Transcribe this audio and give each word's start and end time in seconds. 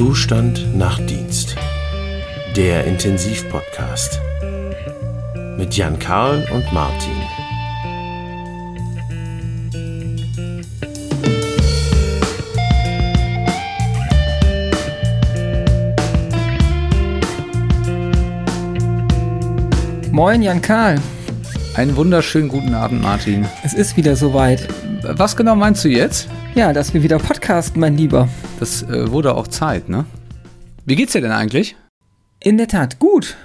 Zustand 0.00 0.74
nach 0.74 0.98
Dienst. 1.00 1.56
Der 2.56 2.86
Intensivpodcast. 2.86 4.18
Mit 5.58 5.76
Jan 5.76 5.98
Karl 5.98 6.48
und 6.54 6.72
Martin. 6.72 7.12
Moin, 20.10 20.40
Jan 20.40 20.62
Karl. 20.62 20.98
Einen 21.74 21.94
wunderschönen 21.94 22.48
guten 22.48 22.72
Abend, 22.72 23.02
Martin. 23.02 23.44
Es 23.62 23.74
ist 23.74 23.98
wieder 23.98 24.16
soweit. 24.16 24.66
Was 25.02 25.36
genau 25.36 25.56
meinst 25.56 25.84
du 25.84 25.90
jetzt? 25.90 26.26
Ja, 26.54 26.72
dass 26.72 26.94
wir 26.94 27.02
wieder 27.02 27.18
podcasten, 27.18 27.78
mein 27.82 27.98
Lieber. 27.98 28.30
Das 28.60 28.82
äh, 28.82 29.10
wurde 29.10 29.34
auch 29.34 29.48
Zeit, 29.48 29.88
ne? 29.88 30.04
Wie 30.84 30.94
geht's 30.94 31.12
dir 31.12 31.22
denn 31.22 31.32
eigentlich? 31.32 31.76
In 32.40 32.58
der 32.58 32.68
Tat, 32.68 32.98
gut. 32.98 33.36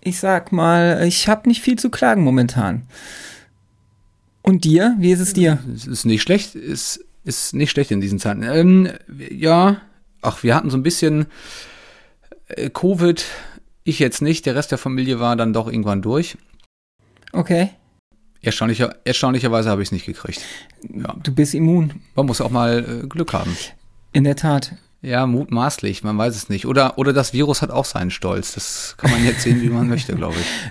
Ich 0.00 0.18
sag 0.18 0.50
mal, 0.50 1.04
ich 1.06 1.28
habe 1.28 1.46
nicht 1.46 1.60
viel 1.60 1.78
zu 1.78 1.90
klagen 1.90 2.24
momentan. 2.24 2.86
Und 4.40 4.64
dir? 4.64 4.96
Wie 4.98 5.12
ist 5.12 5.20
es 5.20 5.34
dir? 5.34 5.58
Es 5.74 5.86
ist 5.86 6.06
nicht 6.06 6.22
schlecht, 6.22 6.54
es 6.54 7.04
ist 7.24 7.52
nicht 7.52 7.70
schlecht 7.70 7.90
in 7.90 8.00
diesen 8.00 8.18
Zeiten. 8.18 8.42
Ähm, 8.44 8.88
ja, 9.30 9.82
ach, 10.22 10.42
wir 10.42 10.54
hatten 10.54 10.70
so 10.70 10.78
ein 10.78 10.82
bisschen 10.82 11.26
äh, 12.48 12.70
Covid. 12.70 13.24
Ich 13.84 13.98
jetzt 13.98 14.22
nicht, 14.22 14.46
der 14.46 14.54
Rest 14.54 14.70
der 14.70 14.78
Familie 14.78 15.20
war 15.20 15.36
dann 15.36 15.52
doch 15.52 15.66
irgendwann 15.66 16.00
durch. 16.00 16.38
Okay. 17.32 17.70
Erstaunlicher, 18.40 18.94
erstaunlicherweise 19.04 19.68
habe 19.68 19.82
ich 19.82 19.88
es 19.88 19.92
nicht 19.92 20.06
gekriegt. 20.06 20.40
Ja. 20.88 21.14
Du 21.22 21.34
bist 21.34 21.54
immun. 21.54 22.00
Man 22.14 22.24
muss 22.24 22.40
auch 22.40 22.50
mal 22.50 23.02
äh, 23.02 23.06
Glück 23.06 23.34
haben. 23.34 23.54
In 24.16 24.24
der 24.24 24.34
Tat. 24.34 24.72
Ja, 25.02 25.26
mutmaßlich, 25.26 26.02
man 26.02 26.16
weiß 26.16 26.34
es 26.34 26.48
nicht. 26.48 26.64
Oder, 26.64 26.96
oder 26.96 27.12
das 27.12 27.34
Virus 27.34 27.60
hat 27.60 27.70
auch 27.70 27.84
seinen 27.84 28.10
Stolz. 28.10 28.54
Das 28.54 28.94
kann 28.96 29.10
man 29.10 29.22
jetzt 29.22 29.42
sehen, 29.42 29.60
wie 29.60 29.68
man 29.68 29.88
möchte, 29.88 30.14
glaube 30.14 30.36
ich. 30.40 30.46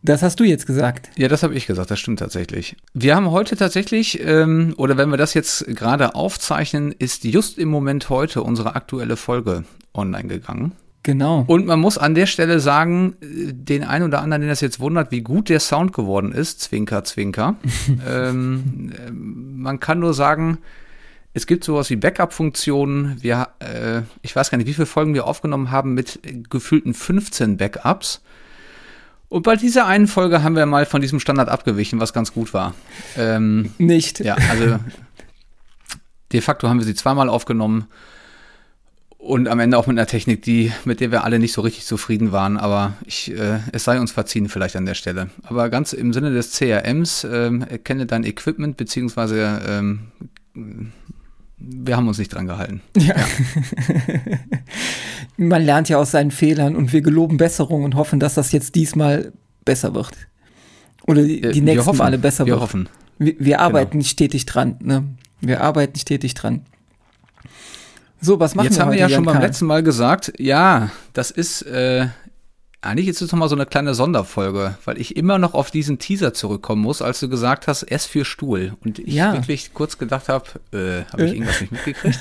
Das 0.00 0.22
hast 0.22 0.38
du 0.38 0.44
jetzt 0.44 0.64
gesagt. 0.64 1.10
Ja, 1.16 1.26
das 1.26 1.42
habe 1.42 1.56
ich 1.56 1.66
gesagt, 1.66 1.90
das 1.90 1.98
stimmt 1.98 2.20
tatsächlich. 2.20 2.76
Wir 2.94 3.16
haben 3.16 3.32
heute 3.32 3.56
tatsächlich, 3.56 4.24
ähm, 4.24 4.72
oder 4.76 4.96
wenn 4.96 5.10
wir 5.10 5.16
das 5.16 5.34
jetzt 5.34 5.66
gerade 5.66 6.14
aufzeichnen, 6.14 6.94
ist 6.96 7.24
just 7.24 7.58
im 7.58 7.68
Moment 7.68 8.08
heute 8.08 8.44
unsere 8.44 8.76
aktuelle 8.76 9.16
Folge 9.16 9.64
online 9.92 10.28
gegangen. 10.28 10.70
Genau. 11.02 11.42
Und 11.48 11.66
man 11.66 11.80
muss 11.80 11.98
an 11.98 12.14
der 12.14 12.26
Stelle 12.26 12.60
sagen, 12.60 13.16
den 13.20 13.82
einen 13.82 14.04
oder 14.04 14.22
anderen, 14.22 14.42
den 14.42 14.50
das 14.50 14.60
jetzt 14.60 14.78
wundert, 14.78 15.10
wie 15.10 15.22
gut 15.22 15.48
der 15.48 15.58
Sound 15.58 15.92
geworden 15.92 16.30
ist, 16.30 16.60
Zwinker, 16.60 17.02
Zwinker. 17.02 17.56
ähm, 18.08 18.92
man 19.10 19.80
kann 19.80 19.98
nur 19.98 20.14
sagen, 20.14 20.58
es 21.34 21.46
gibt 21.46 21.64
sowas 21.64 21.90
wie 21.90 21.96
Backup-Funktionen. 21.96 23.22
Wir, 23.22 23.48
äh, 23.60 24.02
ich 24.22 24.34
weiß 24.34 24.50
gar 24.50 24.58
nicht, 24.58 24.66
wie 24.66 24.74
viele 24.74 24.86
Folgen 24.86 25.14
wir 25.14 25.26
aufgenommen 25.26 25.70
haben 25.70 25.94
mit 25.94 26.20
gefühlten 26.50 26.94
15 26.94 27.56
Backups. 27.56 28.22
Und 29.28 29.42
bei 29.42 29.56
dieser 29.56 29.86
einen 29.86 30.06
Folge 30.06 30.42
haben 30.42 30.56
wir 30.56 30.64
mal 30.66 30.86
von 30.86 31.02
diesem 31.02 31.20
Standard 31.20 31.48
abgewichen, 31.48 32.00
was 32.00 32.12
ganz 32.12 32.32
gut 32.32 32.54
war. 32.54 32.74
Ähm, 33.16 33.72
Nicht. 33.78 34.20
Ja, 34.20 34.36
also 34.50 34.78
de 36.32 36.40
facto 36.40 36.68
haben 36.68 36.78
wir 36.78 36.86
sie 36.86 36.94
zweimal 36.94 37.28
aufgenommen 37.28 37.86
und 39.18 39.48
am 39.48 39.60
Ende 39.60 39.76
auch 39.76 39.86
mit 39.86 39.98
einer 39.98 40.06
Technik, 40.06 40.42
die, 40.42 40.72
mit 40.84 41.00
der 41.00 41.10
wir 41.10 41.24
alle 41.24 41.38
nicht 41.38 41.52
so 41.52 41.60
richtig 41.60 41.84
zufrieden 41.84 42.32
waren, 42.32 42.56
aber 42.56 42.94
ich, 43.04 43.30
äh, 43.36 43.58
es 43.72 43.84
sei 43.84 44.00
uns 44.00 44.12
verziehen 44.12 44.48
vielleicht 44.48 44.76
an 44.76 44.86
der 44.86 44.94
Stelle. 44.94 45.28
Aber 45.42 45.68
ganz 45.68 45.92
im 45.92 46.12
Sinne 46.12 46.32
des 46.32 46.52
CRMs, 46.52 47.24
ähm, 47.24 47.62
erkenne 47.62 48.06
dein 48.06 48.24
Equipment, 48.24 48.76
beziehungsweise 48.76 49.60
ähm, 49.68 50.00
wir 51.58 51.96
haben 51.96 52.06
uns 52.08 52.18
nicht 52.18 52.32
dran 52.32 52.46
gehalten. 52.46 52.80
Ja. 52.96 53.14
ja. 53.16 54.38
Man 55.36 55.62
lernt 55.62 55.88
ja 55.88 55.98
aus 55.98 56.10
seinen 56.10 56.30
Fehlern 56.30 56.76
und 56.76 56.92
wir 56.92 57.00
geloben 57.00 57.36
Besserung 57.36 57.84
und 57.84 57.94
hoffen, 57.94 58.20
dass 58.20 58.34
das 58.34 58.52
jetzt 58.52 58.74
diesmal 58.74 59.32
besser 59.64 59.94
wird. 59.94 60.14
Oder 61.06 61.22
die, 61.22 61.40
die 61.40 61.60
nächsten 61.60 61.86
hoffen, 61.86 61.98
Male 61.98 62.18
besser 62.18 62.46
wir 62.46 62.54
wird. 62.54 62.62
Hoffen. 62.62 62.88
Wir, 63.18 63.34
wir 63.38 63.60
arbeiten 63.60 63.98
genau. 63.98 64.04
stetig 64.04 64.46
dran. 64.46 64.76
Ne? 64.80 65.04
Wir 65.40 65.62
arbeiten 65.62 65.98
stetig 65.98 66.34
dran. 66.34 66.62
So, 68.20 68.40
was 68.40 68.54
machen 68.54 68.66
Jetzt 68.66 68.76
wir 68.76 68.82
haben 68.82 68.88
heute, 68.88 68.96
wir 68.96 69.00
ja 69.02 69.08
schon 69.08 69.14
Jan 69.16 69.24
beim 69.24 69.34
Karl? 69.34 69.46
letzten 69.46 69.66
Mal 69.66 69.82
gesagt, 69.82 70.32
ja, 70.38 70.90
das 71.12 71.30
ist, 71.30 71.62
äh, 71.62 72.08
eigentlich 72.80 73.08
ist 73.08 73.20
es 73.22 73.32
nochmal 73.32 73.48
so 73.48 73.56
eine 73.56 73.66
kleine 73.66 73.92
Sonderfolge, 73.94 74.78
weil 74.84 75.00
ich 75.00 75.16
immer 75.16 75.38
noch 75.38 75.54
auf 75.54 75.70
diesen 75.70 75.98
Teaser 75.98 76.32
zurückkommen 76.32 76.80
muss, 76.82 77.02
als 77.02 77.18
du 77.20 77.28
gesagt 77.28 77.66
hast, 77.66 77.82
S 77.82 78.06
für 78.06 78.24
Stuhl. 78.24 78.74
Und 78.84 78.98
ich 79.00 79.14
Ja. 79.14 79.32
wirklich 79.32 79.74
kurz 79.74 79.98
gedacht 79.98 80.28
habe, 80.28 80.44
äh, 80.72 81.04
habe 81.12 81.24
ich 81.24 81.32
Äh. 81.32 81.34
irgendwas 81.34 81.60
nicht 81.60 81.72
mitgekriegt? 81.72 82.20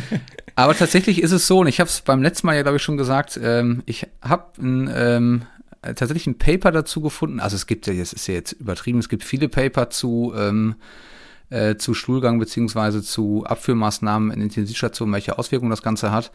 Aber 0.54 0.76
tatsächlich 0.76 1.22
ist 1.22 1.32
es 1.32 1.46
so, 1.46 1.58
und 1.60 1.66
ich 1.66 1.80
habe 1.80 1.88
es 1.88 2.00
beim 2.00 2.22
letzten 2.22 2.46
Mal 2.46 2.54
ja, 2.56 2.62
glaube 2.62 2.76
ich, 2.76 2.82
schon 2.82 2.96
gesagt, 2.96 3.38
ähm, 3.42 3.82
ich 3.86 4.06
habe 4.22 4.44
ein, 4.60 4.90
ähm, 4.94 5.42
tatsächlich 5.82 6.26
ein 6.26 6.38
Paper 6.38 6.70
dazu 6.72 7.00
gefunden. 7.00 7.40
Also 7.40 7.56
es 7.56 7.66
gibt 7.66 7.86
ja, 7.86 7.92
jetzt 7.92 8.12
ist 8.12 8.26
ja 8.26 8.34
jetzt 8.34 8.52
übertrieben, 8.52 8.98
es 8.98 9.08
gibt 9.08 9.22
viele 9.24 9.48
Paper 9.48 9.90
zu, 9.90 10.32
ähm, 10.36 10.74
äh, 11.50 11.76
zu 11.76 11.94
Stuhlgang 11.94 12.38
beziehungsweise 12.38 13.02
zu 13.02 13.44
Abführmaßnahmen 13.46 14.30
in 14.30 14.40
Intensivstationen, 14.40 15.14
welche 15.14 15.38
Auswirkungen 15.38 15.70
das 15.70 15.82
Ganze 15.82 16.12
hat. 16.12 16.30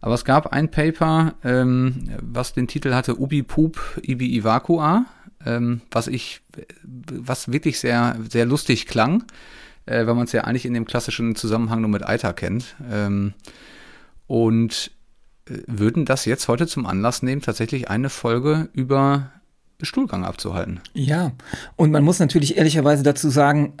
Aber 0.00 0.14
es 0.14 0.24
gab 0.24 0.52
ein 0.52 0.70
Paper, 0.70 1.34
ähm, 1.44 2.10
was 2.20 2.52
den 2.52 2.68
Titel 2.68 2.94
hatte 2.94 3.18
Ubi 3.18 3.42
Pup 3.42 3.78
Ibi 4.02 4.36
Ivacua, 4.36 5.06
ähm, 5.44 5.80
was 5.90 6.06
ich, 6.06 6.42
was 6.84 7.52
wirklich 7.52 7.80
sehr, 7.80 8.16
sehr 8.28 8.46
lustig 8.46 8.86
klang, 8.86 9.24
äh, 9.86 10.06
weil 10.06 10.14
man 10.14 10.24
es 10.24 10.32
ja 10.32 10.44
eigentlich 10.44 10.66
in 10.66 10.74
dem 10.74 10.84
klassischen 10.84 11.36
Zusammenhang 11.36 11.80
nur 11.80 11.90
mit 11.90 12.06
Eiter 12.06 12.32
kennt. 12.32 12.76
Ähm, 12.90 13.34
und 14.26 14.90
äh, 15.46 15.58
würden 15.66 16.04
das 16.04 16.24
jetzt 16.24 16.48
heute 16.48 16.66
zum 16.66 16.86
Anlass 16.86 17.22
nehmen, 17.22 17.42
tatsächlich 17.42 17.88
eine 17.88 18.10
Folge 18.10 18.68
über 18.72 19.30
Stuhlgang 19.82 20.24
abzuhalten. 20.24 20.80
Ja, 20.92 21.32
und 21.76 21.90
man 21.90 22.04
muss 22.04 22.18
natürlich 22.18 22.56
ehrlicherweise 22.58 23.02
dazu 23.02 23.30
sagen, 23.30 23.74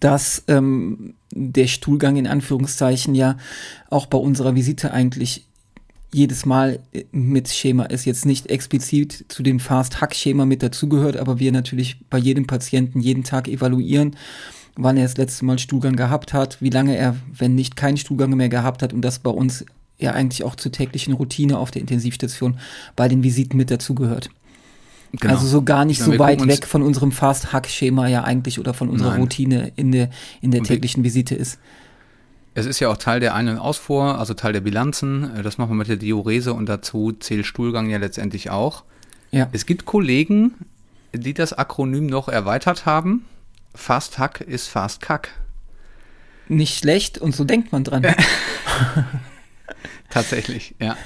dass 0.00 0.44
ähm, 0.48 1.14
der 1.32 1.66
Stuhlgang 1.66 2.16
in 2.16 2.26
Anführungszeichen 2.26 3.14
ja 3.14 3.36
auch 3.90 4.06
bei 4.06 4.18
unserer 4.18 4.54
Visite 4.54 4.92
eigentlich 4.92 5.46
jedes 6.12 6.46
Mal 6.46 6.80
äh, 6.92 7.04
mit 7.12 7.48
Schema 7.48 7.84
ist 7.84 8.04
jetzt 8.04 8.26
nicht 8.26 8.46
explizit 8.48 9.26
zu 9.28 9.42
dem 9.42 9.60
Fast-Hack-Schema 9.60 10.46
mit 10.46 10.62
dazugehört, 10.62 11.16
aber 11.16 11.38
wir 11.38 11.52
natürlich 11.52 12.00
bei 12.08 12.18
jedem 12.18 12.46
Patienten 12.46 13.00
jeden 13.00 13.24
Tag 13.24 13.48
evaluieren, 13.48 14.16
wann 14.76 14.96
er 14.96 15.04
das 15.04 15.16
letzte 15.16 15.44
Mal 15.44 15.58
Stuhlgang 15.58 15.96
gehabt 15.96 16.32
hat, 16.32 16.62
wie 16.62 16.70
lange 16.70 16.96
er, 16.96 17.16
wenn 17.36 17.54
nicht, 17.54 17.76
keinen 17.76 17.96
Stuhlgang 17.96 18.30
mehr 18.30 18.48
gehabt 18.48 18.82
hat 18.82 18.92
und 18.92 19.02
das 19.02 19.18
bei 19.18 19.30
uns 19.30 19.64
ja 19.98 20.12
eigentlich 20.12 20.44
auch 20.44 20.54
zur 20.54 20.72
täglichen 20.72 21.12
Routine 21.12 21.58
auf 21.58 21.70
der 21.70 21.80
Intensivstation 21.80 22.58
bei 22.94 23.08
den 23.08 23.22
Visiten 23.22 23.56
mit 23.56 23.70
dazugehört. 23.70 24.30
Genau. 25.12 25.34
Also 25.34 25.46
so 25.46 25.62
gar 25.62 25.84
nicht 25.84 26.00
Ja, 26.00 26.06
so 26.06 26.18
weit 26.18 26.46
weg 26.46 26.66
von 26.66 26.82
unserem 26.82 27.12
Fast-Hack-Schema 27.12 28.08
ja 28.08 28.24
eigentlich 28.24 28.58
oder 28.58 28.74
von 28.74 28.90
unserer 28.90 29.12
Nein. 29.12 29.20
Routine 29.20 29.72
in 29.76 29.92
der, 29.92 30.10
in 30.42 30.50
der 30.50 30.62
täglichen 30.62 31.02
Visite 31.02 31.34
ist. 31.34 31.58
Es 32.54 32.66
ist 32.66 32.80
ja 32.80 32.88
auch 32.90 32.96
Teil 32.96 33.20
der 33.20 33.34
Ein- 33.34 33.48
und 33.48 33.58
Ausfuhr, 33.58 34.18
also 34.18 34.34
Teil 34.34 34.52
der 34.52 34.60
Bilanzen. 34.60 35.36
Äh, 35.36 35.42
Das 35.42 35.58
machen 35.58 35.70
wir 35.70 35.76
mit 35.76 35.88
der 35.88 35.96
Diurese 35.96 36.52
und 36.52 36.68
dazu 36.68 37.12
zählt 37.12 37.46
Stuhlgang 37.46 37.88
ja 37.88 37.98
letztendlich 37.98 38.50
auch. 38.50 38.84
Ja. 39.30 39.48
Es 39.52 39.64
gibt 39.64 39.84
Kollegen, 39.84 40.54
die 41.14 41.34
das 41.34 41.52
Akronym 41.52 42.06
noch 42.06 42.28
erweitert 42.28 42.84
haben. 42.84 43.24
Fast 43.74 44.18
Hack 44.18 44.40
ist 44.40 44.68
Fast 44.68 45.00
Kack. 45.00 45.30
Nicht 46.48 46.78
schlecht 46.78 47.18
und 47.18 47.34
so 47.34 47.44
denkt 47.44 47.72
man 47.72 47.84
dran. 47.84 48.04
Tatsächlich, 50.10 50.74
ja. 50.80 50.96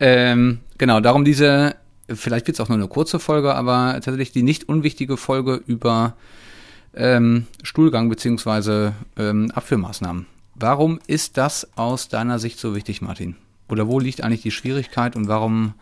ähm, 0.00 0.60
genau, 0.78 1.00
darum 1.00 1.24
diese, 1.24 1.76
vielleicht 2.14 2.46
wird 2.46 2.56
es 2.56 2.60
auch 2.60 2.68
nur 2.68 2.78
eine 2.78 2.88
kurze 2.88 3.18
Folge, 3.18 3.54
aber 3.54 3.92
tatsächlich 3.94 4.32
die 4.32 4.42
nicht 4.42 4.68
unwichtige 4.68 5.16
Folge 5.16 5.60
über 5.66 6.14
ähm, 6.94 7.46
Stuhlgang 7.62 8.08
beziehungsweise 8.08 8.94
ähm, 9.16 9.50
Abführmaßnahmen. 9.52 10.26
Warum 10.54 11.00
ist 11.06 11.36
das 11.36 11.68
aus 11.76 12.08
deiner 12.08 12.38
Sicht 12.38 12.58
so 12.58 12.74
wichtig, 12.74 13.00
Martin? 13.00 13.36
Oder 13.68 13.88
wo 13.88 13.98
liegt 13.98 14.22
eigentlich 14.22 14.42
die 14.42 14.50
Schwierigkeit 14.50 15.16
und 15.16 15.28
warum 15.28 15.74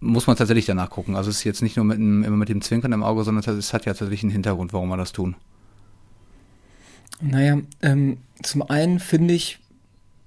muss 0.00 0.26
man 0.26 0.36
tatsächlich 0.36 0.66
danach 0.66 0.90
gucken? 0.90 1.16
Also 1.16 1.30
es 1.30 1.38
ist 1.38 1.44
jetzt 1.44 1.62
nicht 1.62 1.76
nur 1.76 1.84
mit 1.84 1.98
immer 1.98 2.36
mit 2.36 2.48
dem 2.48 2.60
Zwinkern 2.60 2.92
im 2.92 3.02
Auge, 3.02 3.24
sondern 3.24 3.58
es 3.58 3.72
hat 3.72 3.86
ja 3.86 3.92
tatsächlich 3.92 4.22
einen 4.22 4.32
Hintergrund, 4.32 4.72
warum 4.72 4.88
wir 4.90 4.96
das 4.96 5.12
tun. 5.12 5.34
Naja, 7.20 7.58
ähm, 7.82 8.18
zum 8.42 8.62
einen 8.62 9.00
finde 9.00 9.34
ich 9.34 9.58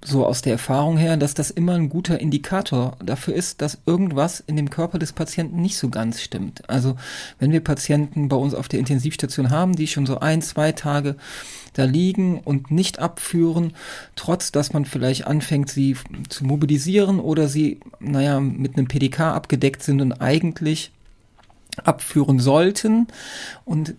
so 0.04 0.26
aus 0.26 0.42
der 0.42 0.54
Erfahrung 0.54 0.98
her, 0.98 1.18
dass 1.18 1.34
das 1.34 1.52
immer 1.52 1.74
ein 1.74 1.90
guter 1.90 2.20
Indikator 2.20 2.96
dafür 3.04 3.36
ist, 3.36 3.62
dass 3.62 3.80
irgendwas 3.86 4.40
in 4.40 4.56
dem 4.56 4.70
Körper 4.70 4.98
des 4.98 5.12
Patienten 5.12 5.62
nicht 5.62 5.78
so 5.78 5.90
ganz 5.90 6.22
stimmt. 6.22 6.70
Also 6.70 6.96
wenn 7.38 7.52
wir 7.52 7.60
Patienten 7.60 8.30
bei 8.30 8.38
uns 8.38 8.54
auf 8.54 8.70
der 8.70 8.80
Intensivstation 8.80 9.50
haben, 9.50 9.76
die 9.76 9.88
schon 9.88 10.06
so 10.06 10.20
ein, 10.20 10.42
zwei 10.42 10.72
Tage 10.72 11.16
da 11.74 11.84
liegen 11.84 12.40
und 12.40 12.72
nicht 12.72 13.00
abführen, 13.00 13.74
trotz 14.16 14.52
dass 14.52 14.72
man 14.72 14.86
vielleicht 14.86 15.28
anfängt, 15.28 15.70
sie 15.70 15.98
zu 16.30 16.46
mobilisieren 16.46 17.20
oder 17.20 17.48
sie, 17.48 17.82
naja, 18.00 18.40
mit 18.40 18.78
einem 18.78 18.88
PDK 18.88 19.34
abgedeckt 19.34 19.84
sind 19.84 20.02
und 20.02 20.14
eigentlich 20.14 20.92
abführen 21.80 22.40
sollten 22.40 23.08
und 23.66 23.96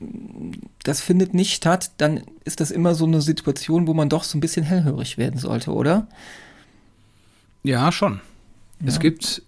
das 0.82 1.00
findet 1.00 1.34
nicht 1.34 1.54
statt, 1.54 1.92
dann 1.98 2.22
ist 2.44 2.60
das 2.60 2.70
immer 2.70 2.94
so 2.94 3.04
eine 3.04 3.20
Situation, 3.20 3.86
wo 3.86 3.94
man 3.94 4.08
doch 4.08 4.24
so 4.24 4.36
ein 4.36 4.40
bisschen 4.40 4.64
hellhörig 4.64 5.18
werden 5.18 5.38
sollte, 5.38 5.72
oder? 5.72 6.06
Ja, 7.62 7.92
schon. 7.92 8.20
Ja. 8.80 8.88
Es 8.88 9.00
gibt, 9.00 9.42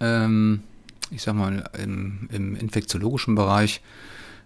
ähm, 0.00 0.62
ich 1.10 1.22
sag 1.22 1.34
mal, 1.34 1.64
im, 1.82 2.28
im 2.32 2.56
infektiologischen 2.56 3.34
Bereich 3.34 3.82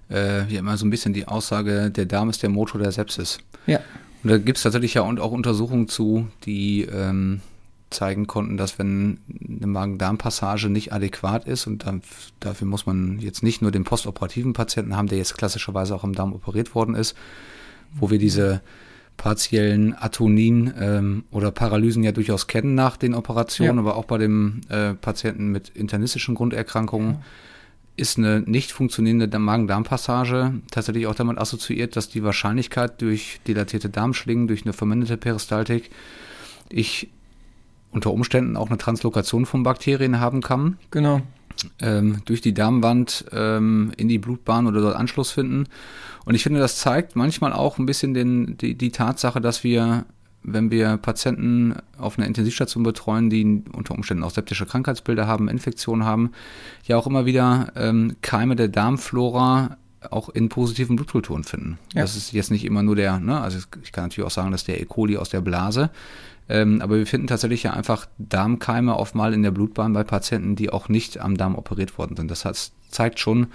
äh, 0.08 0.48
wie 0.48 0.56
immer 0.56 0.76
so 0.76 0.86
ein 0.86 0.90
bisschen 0.90 1.12
die 1.12 1.26
Aussage, 1.26 1.90
der 1.90 2.06
Darm 2.06 2.30
ist 2.30 2.42
der 2.42 2.50
Motor 2.50 2.80
der 2.80 2.92
Sepsis. 2.92 3.38
Ja. 3.66 3.80
Und 4.22 4.30
da 4.30 4.38
gibt 4.38 4.58
es 4.58 4.62
tatsächlich 4.62 4.94
ja 4.94 5.02
auch 5.02 5.32
Untersuchungen 5.32 5.88
zu, 5.88 6.28
die 6.44 6.82
ähm, 6.82 7.40
zeigen 7.92 8.26
konnten, 8.26 8.56
dass 8.56 8.78
wenn 8.78 9.18
eine 9.46 9.66
Magen-Darm-Passage 9.66 10.68
nicht 10.68 10.92
adäquat 10.92 11.46
ist 11.46 11.66
und 11.66 11.86
dann, 11.86 12.02
dafür 12.40 12.66
muss 12.66 12.86
man 12.86 13.18
jetzt 13.18 13.42
nicht 13.42 13.62
nur 13.62 13.70
den 13.70 13.84
postoperativen 13.84 14.52
Patienten 14.52 14.96
haben, 14.96 15.08
der 15.08 15.18
jetzt 15.18 15.36
klassischerweise 15.36 15.94
auch 15.94 16.04
im 16.04 16.14
Darm 16.14 16.32
operiert 16.32 16.74
worden 16.74 16.94
ist, 16.94 17.16
wo 17.94 18.10
wir 18.10 18.18
diese 18.18 18.62
partiellen 19.16 19.94
Atonien 19.94 20.72
ähm, 20.78 21.24
oder 21.30 21.50
Paralysen 21.50 22.02
ja 22.02 22.12
durchaus 22.12 22.46
kennen 22.46 22.74
nach 22.74 22.96
den 22.96 23.14
Operationen, 23.14 23.76
ja. 23.76 23.80
aber 23.80 23.96
auch 23.96 24.06
bei 24.06 24.18
dem 24.18 24.62
äh, 24.68 24.94
Patienten 24.94 25.48
mit 25.48 25.68
internistischen 25.68 26.34
Grunderkrankungen. 26.34 27.14
Ja 27.14 27.20
ist 27.96 28.18
eine 28.18 28.40
nicht 28.40 28.72
funktionierende 28.72 29.38
Magen-Darm-Passage 29.38 30.54
tatsächlich 30.70 31.06
auch 31.06 31.14
damit 31.14 31.38
assoziiert, 31.38 31.94
dass 31.94 32.08
die 32.08 32.22
Wahrscheinlichkeit 32.22 33.00
durch 33.02 33.40
dilatierte 33.46 33.90
Darmschlingen, 33.90 34.48
durch 34.48 34.64
eine 34.64 34.72
verminderte 34.72 35.16
Peristaltik, 35.16 35.90
ich 36.68 37.10
unter 37.92 38.12
Umständen 38.12 38.56
auch 38.56 38.68
eine 38.68 38.78
Translokation 38.78 39.46
von 39.46 39.62
Bakterien 39.62 40.18
haben 40.18 40.40
kann. 40.40 40.78
Genau. 40.90 41.20
Ähm, 41.80 42.22
durch 42.24 42.40
die 42.40 42.54
Darmwand 42.54 43.26
ähm, 43.30 43.92
in 43.96 44.08
die 44.08 44.18
Blutbahn 44.18 44.66
oder 44.66 44.80
dort 44.80 44.96
Anschluss 44.96 45.30
finden. 45.30 45.66
Und 46.24 46.34
ich 46.34 46.42
finde, 46.42 46.58
das 46.58 46.78
zeigt 46.78 47.14
manchmal 47.14 47.52
auch 47.52 47.78
ein 47.78 47.86
bisschen 47.86 48.14
den, 48.14 48.56
die, 48.56 48.74
die 48.74 48.90
Tatsache, 48.90 49.40
dass 49.40 49.62
wir 49.62 50.06
wenn 50.44 50.70
wir 50.70 50.96
Patienten 50.96 51.76
auf 51.98 52.18
einer 52.18 52.26
Intensivstation 52.26 52.82
betreuen, 52.82 53.30
die 53.30 53.62
unter 53.72 53.94
Umständen 53.94 54.24
auch 54.24 54.32
septische 54.32 54.66
Krankheitsbilder 54.66 55.26
haben, 55.26 55.48
Infektionen 55.48 56.04
haben, 56.04 56.32
ja 56.84 56.96
auch 56.96 57.06
immer 57.06 57.26
wieder 57.26 57.72
ähm, 57.76 58.16
Keime 58.22 58.56
der 58.56 58.68
Darmflora 58.68 59.76
auch 60.10 60.28
in 60.28 60.48
positiven 60.48 60.96
Blutkulturen 60.96 61.44
finden. 61.44 61.78
Ja. 61.94 62.02
Das 62.02 62.16
ist 62.16 62.32
jetzt 62.32 62.50
nicht 62.50 62.64
immer 62.64 62.82
nur 62.82 62.96
der, 62.96 63.20
ne, 63.20 63.40
also 63.40 63.58
ich 63.82 63.92
kann 63.92 64.04
natürlich 64.04 64.26
auch 64.26 64.32
sagen, 64.32 64.50
dass 64.50 64.64
der 64.64 64.80
E. 64.80 64.84
coli 64.84 65.16
aus 65.16 65.30
der 65.30 65.40
Blase, 65.40 65.90
ähm, 66.48 66.80
aber 66.82 66.96
wir 66.96 67.06
finden 67.06 67.26
tatsächlich 67.26 67.62
ja 67.62 67.72
einfach 67.72 68.06
Darmkeime 68.18 68.96
oft 68.96 69.14
mal 69.14 69.32
in 69.32 69.42
der 69.42 69.50
Blutbahn 69.50 69.92
bei 69.92 70.04
Patienten, 70.04 70.56
die 70.56 70.70
auch 70.70 70.88
nicht 70.88 71.18
am 71.18 71.36
Darm 71.36 71.54
operiert 71.54 71.98
worden 71.98 72.16
sind. 72.16 72.30
Das 72.30 72.44
heißt, 72.44 72.72
zeigt 72.90 73.20
schon, 73.20 73.48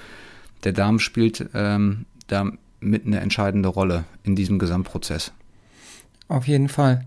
der 0.63 0.73
Darm 0.73 0.99
spielt 0.99 1.49
ähm, 1.53 2.05
da 2.27 2.51
mit 2.79 3.05
eine 3.05 3.19
entscheidende 3.19 3.69
Rolle 3.69 4.05
in 4.23 4.35
diesem 4.35 4.59
Gesamtprozess. 4.59 5.31
Auf 6.27 6.47
jeden 6.47 6.69
Fall. 6.69 7.05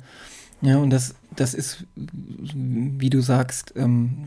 Ja, 0.62 0.79
und 0.79 0.91
das, 0.91 1.15
das 1.35 1.55
ist, 1.55 1.85
wie 1.97 3.11
du 3.11 3.21
sagst, 3.21 3.73
ähm, 3.76 4.26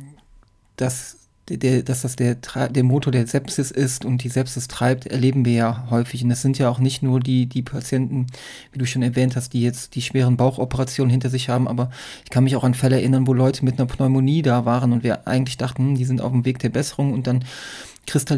dass, 0.78 1.23
der, 1.50 1.84
dass 1.84 2.04
das 2.04 2.16
der, 2.16 2.36
der 2.36 2.84
Motor 2.84 3.12
der 3.12 3.28
Sepsis 3.28 3.70
ist 3.70 4.06
und 4.06 4.24
die 4.24 4.30
Sepsis 4.30 4.68
treibt, 4.68 5.08
erleben 5.08 5.44
wir 5.44 5.54
ja 5.54 5.88
häufig. 5.90 6.24
Und 6.24 6.32
es 6.32 6.42
sind 6.42 6.58
ja 6.58 6.70
auch 6.70 6.80
nicht 6.80 7.04
nur 7.04 7.20
die, 7.20 7.48
die 7.48 7.62
Patienten, 7.62 8.28
wie 8.72 8.80
du 8.80 8.86
schon 8.86 9.02
erwähnt 9.02 9.36
hast, 9.36 9.54
die 9.54 9.62
jetzt 9.62 9.96
die 9.96 10.02
schweren 10.02 10.38
Bauchoperationen 10.38 11.12
hinter 11.12 11.30
sich 11.30 11.50
haben, 11.50 11.68
aber 11.68 11.90
ich 12.24 12.30
kann 12.30 12.46
mich 12.46 12.56
auch 12.56 12.64
an 12.64 12.74
Fälle 12.74 12.96
erinnern, 12.96 13.28
wo 13.28 13.34
Leute 13.34 13.66
mit 13.66 13.78
einer 13.78 13.88
Pneumonie 13.88 14.42
da 14.42 14.66
waren 14.66 14.94
und 14.94 15.04
wir 15.04 15.28
eigentlich 15.28 15.58
dachten, 15.58 15.90
hm, 15.90 15.96
die 15.96 16.06
sind 16.06 16.22
auf 16.22 16.32
dem 16.32 16.46
Weg 16.46 16.60
der 16.60 16.70
Besserung 16.70 17.14
und 17.14 17.28
dann 17.28 17.44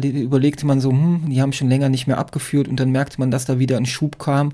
überlegte 0.02 0.66
man 0.66 0.80
so, 0.80 0.90
hm, 0.90 1.28
die 1.28 1.42
haben 1.42 1.52
schon 1.52 1.68
länger 1.68 1.88
nicht 1.88 2.06
mehr 2.06 2.18
abgeführt 2.18 2.68
und 2.68 2.78
dann 2.78 2.90
merkte 2.90 3.18
man, 3.18 3.30
dass 3.30 3.44
da 3.44 3.58
wieder 3.58 3.76
ein 3.76 3.86
Schub 3.86 4.18
kam 4.18 4.52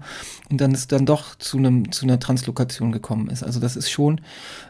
und 0.50 0.60
dann 0.60 0.72
ist 0.72 0.92
dann 0.92 1.06
doch 1.06 1.34
zu 1.36 1.58
einem 1.58 1.92
zu 1.92 2.06
einer 2.06 2.18
Translokation 2.18 2.92
gekommen 2.92 3.28
ist. 3.28 3.42
Also 3.42 3.60
das 3.60 3.76
ist 3.76 3.90
schon 3.90 4.20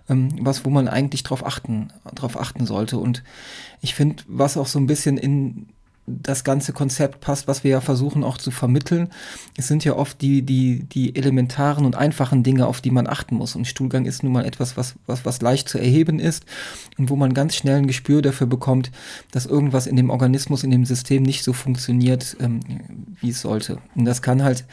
ähm, 0.08 0.28
was, 0.40 0.64
wo 0.64 0.70
man 0.70 0.88
eigentlich 0.88 1.22
drauf 1.22 1.46
achten 1.46 1.92
drauf 2.14 2.38
achten 2.38 2.66
sollte 2.66 2.98
und 2.98 3.22
ich 3.80 3.94
finde, 3.94 4.22
was 4.26 4.56
auch 4.56 4.66
so 4.66 4.78
ein 4.78 4.86
bisschen 4.86 5.16
in 5.16 5.68
das 6.06 6.43
ganze 6.43 6.72
Konzept 6.72 7.20
passt, 7.20 7.46
was 7.46 7.62
wir 7.62 7.70
ja 7.70 7.81
versuchen 7.81 8.25
auch 8.25 8.37
zu 8.37 8.50
vermitteln. 8.50 9.10
Es 9.56 9.69
sind 9.69 9.84
ja 9.84 9.94
oft 9.94 10.20
die, 10.20 10.43
die, 10.43 10.84
die 10.84 11.14
elementaren 11.14 11.84
und 11.84 11.94
einfachen 11.94 12.43
Dinge, 12.43 12.66
auf 12.66 12.81
die 12.81 12.90
man 12.90 13.06
achten 13.06 13.37
muss. 13.37 13.54
Und 13.54 13.66
Stuhlgang 13.66 14.04
ist 14.04 14.25
nun 14.25 14.32
mal 14.32 14.44
etwas, 14.44 14.76
was, 14.76 14.94
was, 15.06 15.25
was 15.25 15.40
leicht 15.40 15.69
zu 15.69 15.78
erheben 15.78 16.19
ist 16.19 16.44
und 16.99 17.08
wo 17.08 17.14
man 17.14 17.34
ganz 17.34 17.54
schnell 17.54 17.76
ein 17.76 17.87
Gespür 17.87 18.20
dafür 18.20 18.49
bekommt, 18.49 18.90
dass 19.31 19.46
irgendwas 19.46 19.87
in 19.87 19.94
dem 19.94 20.10
Organismus, 20.10 20.64
in 20.64 20.72
dem 20.72 20.84
System 20.84 21.22
nicht 21.22 21.44
so 21.44 21.52
funktioniert, 21.52 22.37
ähm, 22.40 22.60
wie 23.20 23.31
es 23.31 23.40
sollte. 23.40 23.78
Und 23.94 24.05
das 24.05 24.22
kann 24.22 24.43
halt, 24.43 24.64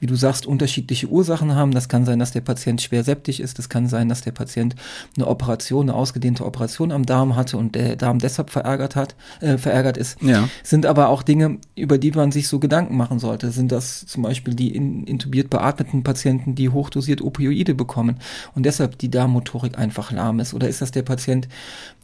wie 0.00 0.06
du 0.06 0.16
sagst, 0.16 0.46
unterschiedliche 0.46 1.08
Ursachen 1.08 1.54
haben. 1.54 1.72
Das 1.72 1.90
kann 1.90 2.06
sein, 2.06 2.18
dass 2.18 2.32
der 2.32 2.40
Patient 2.40 2.80
schwer 2.80 3.04
septisch 3.04 3.40
ist. 3.40 3.58
Das 3.58 3.68
kann 3.68 3.88
sein, 3.88 4.08
dass 4.08 4.22
der 4.22 4.32
Patient 4.32 4.74
eine 5.16 5.26
Operation, 5.26 5.90
eine 5.90 5.94
ausgedehnte 5.94 6.46
Operation 6.46 6.92
am 6.92 7.04
Darm 7.04 7.36
hatte 7.36 7.58
und 7.58 7.74
der 7.74 7.96
Darm 7.96 8.20
deshalb 8.20 8.48
verärgert 8.48 8.96
hat, 8.96 9.14
äh, 9.40 9.58
verärgert 9.58 9.98
ist. 9.98 10.20
Ja. 10.22 10.48
Sind 10.62 10.77
sind 10.78 10.86
aber 10.86 11.08
auch 11.08 11.24
Dinge, 11.24 11.58
über 11.74 11.98
die 11.98 12.12
man 12.12 12.30
sich 12.30 12.46
so 12.46 12.60
Gedanken 12.60 12.96
machen 12.96 13.18
sollte. 13.18 13.50
Sind 13.50 13.72
das 13.72 14.06
zum 14.06 14.22
Beispiel 14.22 14.54
die 14.54 14.76
in, 14.76 15.08
intubiert 15.08 15.50
beatmeten 15.50 16.04
Patienten, 16.04 16.54
die 16.54 16.68
hochdosiert 16.68 17.20
Opioide 17.20 17.74
bekommen 17.74 18.18
und 18.54 18.64
deshalb 18.64 18.96
die 18.96 19.10
Darmmotorik 19.10 19.76
einfach 19.76 20.12
lahm 20.12 20.38
ist? 20.38 20.54
Oder 20.54 20.68
ist 20.68 20.80
das 20.80 20.92
der 20.92 21.02
Patient, 21.02 21.48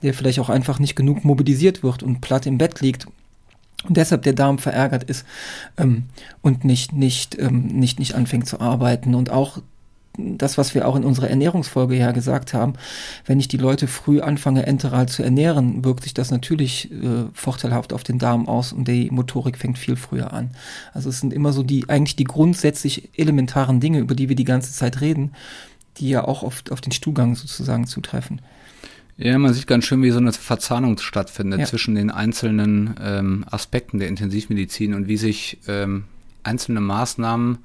der 0.03 0.12
vielleicht 0.12 0.41
auch 0.41 0.49
einfach 0.49 0.81
nicht 0.81 0.97
genug 0.97 1.25
mobilisiert 1.25 1.85
wird 1.85 2.03
und 2.03 2.21
platt 2.21 2.47
im 2.47 2.59
Bett 2.59 2.81
liegt 2.81 3.06
und 3.85 3.97
deshalb 3.97 4.23
der 4.23 4.32
Darm 4.32 4.59
verärgert 4.59 5.05
ist 5.05 5.25
ähm, 5.77 6.06
und 6.43 6.65
nicht 6.65 6.93
nicht 6.93 7.38
ähm, 7.38 7.69
nicht 7.69 8.00
nicht 8.00 8.17
anfängt 8.17 8.49
zu 8.49 8.59
arbeiten 8.59 9.15
und 9.15 9.31
auch 9.31 9.59
das, 10.17 10.59
was 10.59 10.75
wir 10.75 10.87
auch 10.87 10.97
in 10.97 11.05
unserer 11.05 11.29
Ernährungsfolge 11.29 11.97
ja 11.97 12.13
gesagt 12.13 12.55
haben, 12.55 12.75
wenn 13.27 13.41
ich 13.41 13.49
die 13.49 13.57
Leute 13.57 13.87
früh 13.87 14.21
anfange, 14.21 14.67
enteral 14.67 15.09
zu 15.09 15.23
ernähren, 15.23 15.85
wirkt 15.85 16.05
sich 16.05 16.15
das 16.15 16.31
natürlich 16.31 16.91
äh, 16.93 17.25
vorteilhaft 17.33 17.93
auf 17.93 18.05
den 18.05 18.19
Darm 18.19 18.49
aus 18.49 18.73
und 18.73 18.87
die 18.87 19.11
Motorik 19.11 19.59
fängt 19.59 19.79
viel 19.79 19.97
früher 19.97 20.33
an. 20.33 20.51
Also 20.93 21.09
es 21.09 21.21
sind 21.21 21.33
immer 21.33 21.53
so 21.53 21.63
die, 21.63 21.89
eigentlich 21.89 22.17
die 22.17 22.25
grundsätzlich 22.25 23.11
elementaren 23.17 23.81
Dinge, 23.81 23.99
über 23.99 24.15
die 24.15 24.29
wir 24.29 24.37
die 24.37 24.45
ganze 24.45 24.73
Zeit 24.73 25.01
reden, 25.01 25.33
die 25.97 26.09
ja 26.09 26.25
auch 26.25 26.43
oft 26.43 26.71
auf 26.71 26.81
den 26.81 26.93
Stuhlgang 26.93 27.35
sozusagen 27.35 27.87
zutreffen. 27.87 28.41
Ja, 29.17 29.39
man 29.39 29.55
sieht 29.55 29.69
ganz 29.69 29.85
schön, 29.85 30.03
wie 30.03 30.11
so 30.11 30.19
eine 30.19 30.33
Verzahnung 30.33 30.99
stattfindet 30.99 31.61
ja. 31.61 31.67
zwischen 31.67 31.95
den 31.95 32.11
einzelnen 32.11 32.97
ähm, 33.01 33.45
Aspekten 33.49 34.01
der 34.01 34.09
Intensivmedizin 34.09 34.95
und 34.95 35.07
wie 35.07 35.17
sich 35.17 35.59
ähm, 35.69 36.05
einzelne 36.43 36.81
Maßnahmen 36.81 37.59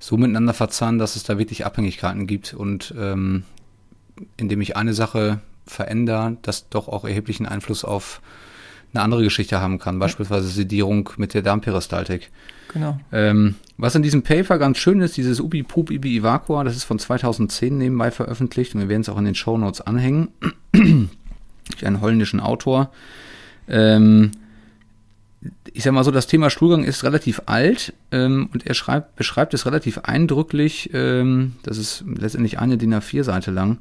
so 0.00 0.16
miteinander 0.16 0.54
verzahnen, 0.54 0.98
dass 0.98 1.14
es 1.14 1.22
da 1.22 1.38
wirklich 1.38 1.64
Abhängigkeiten 1.64 2.26
gibt 2.26 2.54
und 2.54 2.92
ähm, 2.98 3.44
indem 4.36 4.60
ich 4.60 4.76
eine 4.76 4.94
Sache 4.94 5.40
verändere, 5.66 6.36
das 6.42 6.68
doch 6.68 6.88
auch 6.88 7.04
erheblichen 7.04 7.46
Einfluss 7.46 7.84
auf 7.84 8.20
eine 8.92 9.02
andere 9.04 9.22
Geschichte 9.22 9.60
haben 9.60 9.78
kann, 9.78 10.00
beispielsweise 10.00 10.48
Sedierung 10.48 11.10
mit 11.16 11.34
der 11.34 11.42
Darmperistaltik. 11.42 12.30
Genau. 12.72 12.98
Ähm, 13.12 13.56
was 13.76 13.94
in 13.94 14.02
diesem 14.02 14.22
Paper 14.22 14.58
ganz 14.58 14.78
schön 14.78 15.00
ist, 15.00 15.16
dieses 15.16 15.38
Ubi 15.38 15.62
Pup 15.62 15.90
Ibi 15.90 16.18
Evacua, 16.18 16.64
das 16.64 16.76
ist 16.76 16.84
von 16.84 16.98
2010 16.98 17.76
nebenbei 17.76 18.10
veröffentlicht 18.10 18.74
und 18.74 18.80
wir 18.80 18.88
werden 18.88 19.02
es 19.02 19.08
auch 19.08 19.18
in 19.18 19.26
den 19.26 19.34
Show 19.34 19.58
Notes 19.58 19.80
anhängen, 19.80 20.28
durch 20.72 21.86
einen 21.86 22.00
holländischen 22.00 22.40
Autor. 22.40 22.90
Ähm, 23.68 24.32
ich 25.72 25.84
sag 25.84 25.92
mal 25.92 26.04
so, 26.04 26.10
das 26.10 26.26
Thema 26.26 26.50
Stuhlgang 26.50 26.84
ist 26.84 27.04
relativ 27.04 27.42
alt 27.46 27.92
ähm, 28.12 28.48
und 28.52 28.66
er 28.66 28.74
schreibt, 28.74 29.16
beschreibt 29.16 29.54
es 29.54 29.66
relativ 29.66 29.98
eindrücklich, 29.98 30.90
ähm, 30.92 31.52
das 31.62 31.78
ist 31.78 32.04
letztendlich 32.06 32.58
eine 32.58 32.76
DIN 32.76 32.94
A4-Seite 32.94 33.50
lang, 33.50 33.78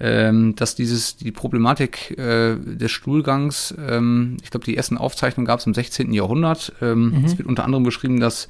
ähm, 0.00 0.54
dass 0.56 0.74
dieses, 0.74 1.16
die 1.16 1.30
Problematik 1.32 2.18
äh, 2.18 2.56
des 2.56 2.90
Stuhlgangs, 2.90 3.74
ähm, 3.78 4.36
ich 4.42 4.50
glaube, 4.50 4.66
die 4.66 4.76
ersten 4.76 4.98
Aufzeichnungen 4.98 5.46
gab 5.46 5.60
es 5.60 5.66
im 5.66 5.74
16. 5.74 6.12
Jahrhundert. 6.12 6.72
Ähm, 6.82 7.10
mhm. 7.10 7.24
Es 7.24 7.38
wird 7.38 7.48
unter 7.48 7.64
anderem 7.64 7.84
beschrieben, 7.84 8.20
dass 8.20 8.48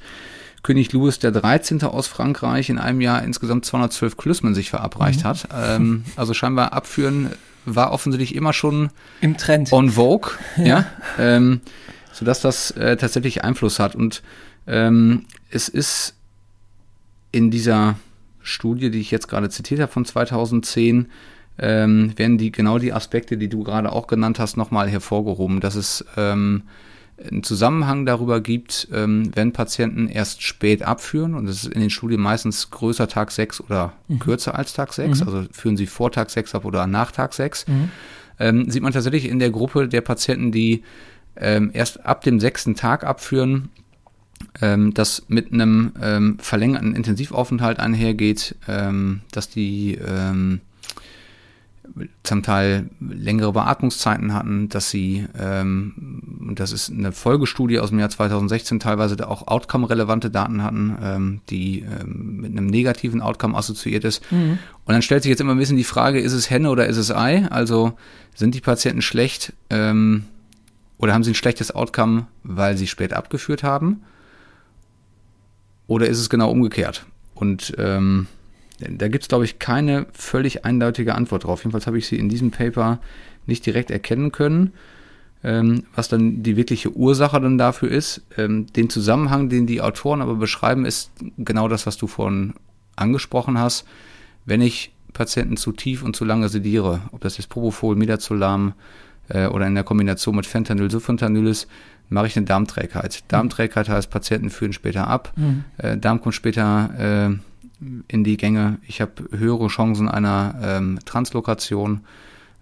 König 0.63 0.91
Louis 0.93 1.19
der 1.19 1.31
13. 1.31 1.83
aus 1.83 2.07
Frankreich 2.07 2.71
in 2.71 2.79
einem 2.79 2.99
Jahr 2.99 3.23
insgesamt 3.23 3.65
212 3.65 4.17
Klüsmen 4.17 4.55
sich 4.55 4.71
verabreicht 4.71 5.23
mhm. 5.23 5.27
hat. 5.27 5.47
Ähm, 5.55 6.03
also 6.15 6.33
scheinbar 6.33 6.73
abführen 6.73 7.29
war 7.65 7.91
offensichtlich 7.91 8.35
immer 8.35 8.53
schon 8.53 8.89
im 9.21 9.37
Trend. 9.37 9.71
On 9.71 9.91
Vogue. 9.91 10.31
ja. 10.57 10.65
ja? 10.65 10.85
Ähm, 11.19 11.61
sodass 12.15 12.39
das 12.39 12.71
äh, 12.71 12.95
tatsächlich 12.95 13.43
Einfluss 13.43 13.79
hat. 13.79 13.93
Und 13.93 14.23
ähm, 14.67 15.25
es 15.49 15.67
ist 15.67 16.15
in 17.31 17.51
dieser 17.51 17.95
Studie, 18.41 18.89
die 18.89 19.01
ich 19.01 19.11
jetzt 19.11 19.27
gerade 19.27 19.49
zitiert 19.49 19.81
habe 19.81 19.91
von 19.91 20.05
2010, 20.05 21.07
ähm, 21.57 22.13
werden 22.17 22.37
die 22.37 22.51
genau 22.51 22.79
die 22.79 22.93
Aspekte, 22.93 23.37
die 23.37 23.49
du 23.49 23.63
gerade 23.63 23.91
auch 23.91 24.07
genannt 24.07 24.39
hast, 24.39 24.55
nochmal 24.55 24.89
hervorgehoben, 24.89 25.59
dass 25.59 25.75
es 25.75 26.05
ähm, 26.15 26.63
einen 27.21 27.43
Zusammenhang 27.43 28.05
darüber 28.05 28.39
gibt, 28.39 28.87
ähm, 28.93 29.31
wenn 29.35 29.51
Patienten 29.51 30.07
erst 30.07 30.41
spät 30.41 30.83
abführen, 30.83 31.33
und 31.33 31.45
das 31.47 31.63
ist 31.63 31.73
in 31.73 31.81
den 31.81 31.89
Studien 31.89 32.21
meistens 32.21 32.71
größer 32.71 33.07
Tag 33.07 33.31
6 33.31 33.61
oder 33.61 33.93
mhm. 34.07 34.19
kürzer 34.19 34.55
als 34.55 34.73
Tag 34.73 34.93
6, 34.93 35.19
mhm. 35.19 35.27
also 35.27 35.45
führen 35.51 35.77
sie 35.77 35.87
vor 35.87 36.11
Tag 36.11 36.29
6 36.29 36.55
ab 36.55 36.65
oder 36.65 36.87
nach 36.87 37.11
Tag 37.11 37.33
6, 37.33 37.67
mhm. 37.67 37.89
ähm, 38.39 38.69
sieht 38.69 38.83
man 38.83 38.93
tatsächlich 38.93 39.27
in 39.27 39.39
der 39.39 39.49
Gruppe 39.49 39.87
der 39.87 40.01
Patienten, 40.01 40.51
die 40.51 40.83
ähm, 41.37 41.71
erst 41.73 42.05
ab 42.05 42.21
dem 42.21 42.39
sechsten 42.39 42.75
Tag 42.75 43.03
abführen, 43.03 43.69
ähm, 44.61 44.93
das 44.93 45.23
mit 45.27 45.51
einem 45.51 45.93
ähm, 46.01 46.37
verlängerten 46.39 46.95
Intensivaufenthalt 46.95 47.79
einhergeht, 47.79 48.55
ähm, 48.67 49.21
dass 49.31 49.49
die 49.49 49.95
ähm, 49.95 50.61
zum 52.23 52.43
Teil 52.43 52.89
längere 52.99 53.53
Beatmungszeiten 53.53 54.33
hatten, 54.33 54.69
dass 54.69 54.89
sie, 54.89 55.25
ähm, 55.39 56.53
das 56.55 56.71
ist 56.71 56.91
eine 56.91 57.11
Folgestudie 57.11 57.79
aus 57.79 57.89
dem 57.89 57.99
Jahr 57.99 58.09
2016, 58.09 58.79
teilweise 58.79 59.27
auch 59.27 59.47
Outcome-relevante 59.47 60.29
Daten 60.29 60.63
hatten, 60.63 60.97
ähm, 61.01 61.41
die 61.49 61.81
ähm, 61.81 62.37
mit 62.41 62.51
einem 62.51 62.67
negativen 62.67 63.21
Outcome 63.21 63.57
assoziiert 63.57 64.03
ist. 64.03 64.29
Mhm. 64.31 64.59
Und 64.85 64.93
dann 64.93 65.01
stellt 65.01 65.23
sich 65.23 65.29
jetzt 65.29 65.41
immer 65.41 65.53
ein 65.53 65.59
bisschen 65.59 65.77
die 65.77 65.83
Frage, 65.83 66.19
ist 66.19 66.33
es 66.33 66.49
Henne 66.49 66.69
oder 66.69 66.87
ist 66.87 66.97
es 66.97 67.11
Ei? 67.11 67.47
Also 67.49 67.93
sind 68.33 68.55
die 68.55 68.61
Patienten 68.61 69.01
schlecht 69.01 69.53
ähm, 69.69 70.25
oder 70.97 71.13
haben 71.13 71.23
sie 71.23 71.31
ein 71.31 71.35
schlechtes 71.35 71.71
Outcome, 71.73 72.27
weil 72.43 72.77
sie 72.77 72.87
spät 72.87 73.13
abgeführt 73.13 73.63
haben? 73.63 74.01
Oder 75.87 76.07
ist 76.07 76.19
es 76.19 76.29
genau 76.29 76.49
umgekehrt? 76.49 77.05
Und 77.33 77.73
ähm, 77.77 78.27
da 78.79 79.07
gibt 79.07 79.23
es, 79.23 79.27
glaube 79.27 79.45
ich, 79.45 79.59
keine 79.59 80.07
völlig 80.13 80.65
eindeutige 80.65 81.15
Antwort 81.15 81.43
drauf. 81.43 81.61
Jedenfalls 81.61 81.87
habe 81.87 81.97
ich 81.97 82.07
sie 82.07 82.17
in 82.17 82.29
diesem 82.29 82.51
Paper 82.51 82.99
nicht 83.45 83.65
direkt 83.65 83.91
erkennen 83.91 84.31
können, 84.31 84.73
ähm, 85.43 85.83
was 85.93 86.07
dann 86.07 86.43
die 86.43 86.57
wirkliche 86.57 86.91
Ursache 86.91 87.39
dann 87.39 87.57
dafür 87.57 87.89
ist. 87.89 88.21
Ähm, 88.37 88.67
den 88.73 88.89
Zusammenhang, 88.89 89.49
den 89.49 89.67
die 89.67 89.81
Autoren 89.81 90.21
aber 90.21 90.35
beschreiben, 90.35 90.85
ist 90.85 91.11
genau 91.37 91.67
das, 91.67 91.85
was 91.85 91.97
du 91.97 92.07
vorhin 92.07 92.53
angesprochen 92.95 93.59
hast. 93.59 93.85
Wenn 94.45 94.61
ich 94.61 94.93
Patienten 95.13 95.57
zu 95.57 95.71
tief 95.71 96.03
und 96.03 96.15
zu 96.15 96.25
lange 96.25 96.49
sediere, 96.49 97.01
ob 97.11 97.21
das 97.21 97.37
jetzt 97.37 97.49
Propofol, 97.49 97.95
Midazolam 97.95 98.73
äh, 99.29 99.47
oder 99.47 99.67
in 99.67 99.75
der 99.75 99.83
Kombination 99.83 100.35
mit 100.35 100.45
Fentanyl, 100.45 100.91
Sulfentanyl 100.91 101.47
ist, 101.47 101.67
mache 102.09 102.27
ich 102.27 102.37
eine 102.37 102.45
Darmträgheit. 102.45 103.23
Darmträgheit 103.27 103.89
heißt, 103.89 104.09
Patienten 104.09 104.49
führen 104.49 104.73
später 104.73 105.07
ab. 105.07 105.33
Mhm. 105.35 105.63
Äh, 105.77 105.97
Darm 105.97 106.21
kommt 106.21 106.35
später 106.35 107.29
äh, 107.31 107.37
in 108.07 108.23
die 108.23 108.37
Gänge. 108.37 108.77
Ich 108.87 109.01
habe 109.01 109.13
höhere 109.31 109.67
Chancen 109.67 110.07
einer 110.07 110.55
ähm, 110.61 110.99
Translokation. 111.05 112.01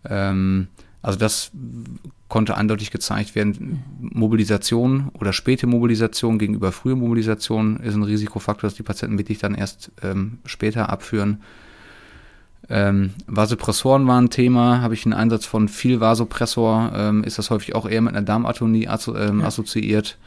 Ähm, 0.09 0.67
also 1.01 1.19
das 1.19 1.51
konnte 2.29 2.55
eindeutig 2.55 2.89
gezeigt 2.89 3.35
werden. 3.35 3.83
Mobilisation 3.99 5.09
oder 5.19 5.33
späte 5.33 5.67
Mobilisation 5.67 6.39
gegenüber 6.39 6.71
früher 6.71 6.95
Mobilisation 6.95 7.77
ist 7.77 7.93
ein 7.93 8.03
Risikofaktor, 8.03 8.69
dass 8.69 8.77
die 8.77 8.83
Patienten 8.83 9.17
wirklich 9.17 9.37
dann 9.37 9.53
erst 9.53 9.91
ähm, 10.01 10.39
später 10.45 10.89
abführen. 10.89 11.41
Ähm, 12.69 13.13
Vasopressoren 13.27 14.07
waren 14.07 14.25
ein 14.25 14.29
Thema. 14.29 14.81
Habe 14.81 14.93
ich 14.93 15.05
einen 15.05 15.13
Einsatz 15.13 15.45
von 15.45 15.67
viel 15.67 15.99
Vasopressor, 15.99 16.91
ähm, 16.95 17.23
ist 17.23 17.37
das 17.37 17.49
häufig 17.49 17.75
auch 17.75 17.87
eher 17.87 18.01
mit 18.01 18.15
einer 18.15 18.25
Darmatonie 18.25 18.87
asso 18.87 19.15
ähm, 19.15 19.41
ja. 19.41 19.47
assoziiert. 19.47 20.17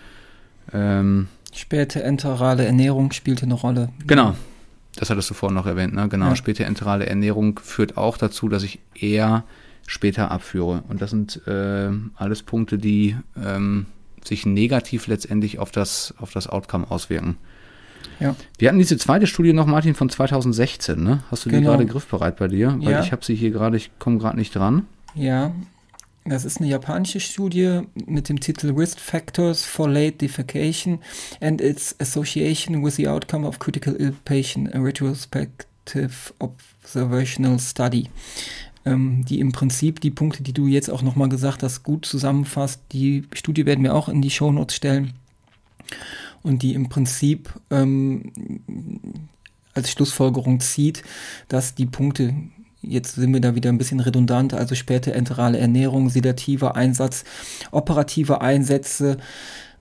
Ähm, 0.73 1.29
Späte 1.53 2.03
enterale 2.03 2.67
Ernährung 2.67 3.13
spielte 3.13 3.45
eine 3.45 3.55
Rolle. 3.55 3.89
Genau, 4.07 4.35
das 4.97 5.09
hattest 5.11 5.31
du 5.31 5.35
vorhin 5.35 5.55
noch 5.55 5.67
erwähnt, 5.67 5.95
ne? 5.95 6.09
Genau, 6.09 6.29
ja. 6.29 6.37
späte 6.37 6.65
enterale 6.65 7.07
Ernährung 7.07 7.59
führt 7.63 7.97
auch 7.97 8.19
dazu, 8.19 8.49
dass 8.49 8.63
ich 8.63 8.81
eher 8.95 9.45
später 9.87 10.31
abführe. 10.31 10.83
Und 10.89 11.01
das 11.01 11.11
sind 11.11 11.47
äh, 11.47 11.91
alles 12.17 12.43
Punkte, 12.43 12.77
die 12.77 13.17
ähm, 13.43 13.87
sich 14.25 14.45
negativ 14.45 15.07
letztendlich 15.07 15.59
auf 15.59 15.71
das, 15.71 16.15
auf 16.19 16.33
das 16.33 16.49
Outcome 16.49 16.91
auswirken. 16.91 17.37
Ja. 18.21 18.35
Wir 18.59 18.69
hatten 18.69 18.79
diese 18.79 18.97
zweite 18.97 19.27
Studie 19.27 19.53
noch, 19.53 19.67
Martin, 19.67 19.95
von 19.95 20.09
2016, 20.09 21.03
ne? 21.03 21.23
Hast 21.31 21.45
du 21.45 21.51
genau. 21.51 21.61
die 21.61 21.67
gerade 21.67 21.87
griffbereit 21.87 22.37
bei 22.37 22.49
dir? 22.49 22.77
Weil 22.81 22.93
ja. 22.93 23.01
ich 23.03 23.13
habe 23.13 23.25
sie 23.25 23.35
hier 23.35 23.51
gerade, 23.51 23.77
ich 23.77 23.91
komme 23.99 24.19
gerade 24.19 24.39
nicht 24.39 24.55
dran. 24.55 24.87
Ja, 25.15 25.53
das 26.29 26.45
ist 26.45 26.61
eine 26.61 26.69
japanische 26.69 27.21
Studie 27.21 27.83
mit 28.07 28.29
dem 28.29 28.41
Titel 28.41 28.73
Risk 28.73 28.99
Factors 28.99 29.65
for 29.65 29.89
Late 29.89 30.17
Defecation 30.17 30.99
and 31.41 31.61
its 31.61 31.95
Association 32.01 32.85
with 32.85 32.97
the 32.97 33.07
Outcome 33.07 33.47
of 33.47 33.59
Critical 33.59 33.95
Ill 33.95 34.15
Patient, 34.25 34.75
a 34.75 34.81
Retrospective 34.81 36.35
Observational 36.39 37.61
Study. 37.61 38.09
Ähm, 38.85 39.25
die 39.25 39.41
im 39.41 39.53
Prinzip 39.53 40.01
die 40.01 40.11
Punkte, 40.11 40.43
die 40.43 40.53
du 40.53 40.67
jetzt 40.67 40.91
auch 40.91 41.03
nochmal 41.03 41.29
gesagt 41.29 41.63
hast, 41.63 41.83
gut 41.83 42.07
zusammenfasst. 42.07 42.81
Die 42.93 43.25
Studie 43.33 43.67
werden 43.67 43.85
wir 43.85 43.95
auch 43.95 44.09
in 44.09 44.23
die 44.23 44.31
Shownotes 44.31 44.77
stellen. 44.77 45.13
Und 46.47 46.63
die 46.63 46.75
im 46.75 46.89
Prinzip 46.89 47.53
ähm, 47.73 48.31
als 49.75 49.91
Schlussfolgerung 49.91 50.61
zieht, 50.61 51.03
dass 51.49 51.75
die 51.75 51.87
Punkte 51.87 52.35
Jetzt 52.83 53.17
sind 53.17 53.33
wir 53.33 53.41
da 53.41 53.57
wieder 53.57 53.71
ein 53.71 53.79
bisschen 53.79 53.99
redundant, 53.99 54.55
also 54.55 54.77
späte 54.77 55.13
enterale 55.13 55.59
Ernährung, 55.59 56.09
sedativer 56.09 56.77
Einsatz, 56.77 57.25
operative 57.73 58.43
Einsätze, 58.43 59.17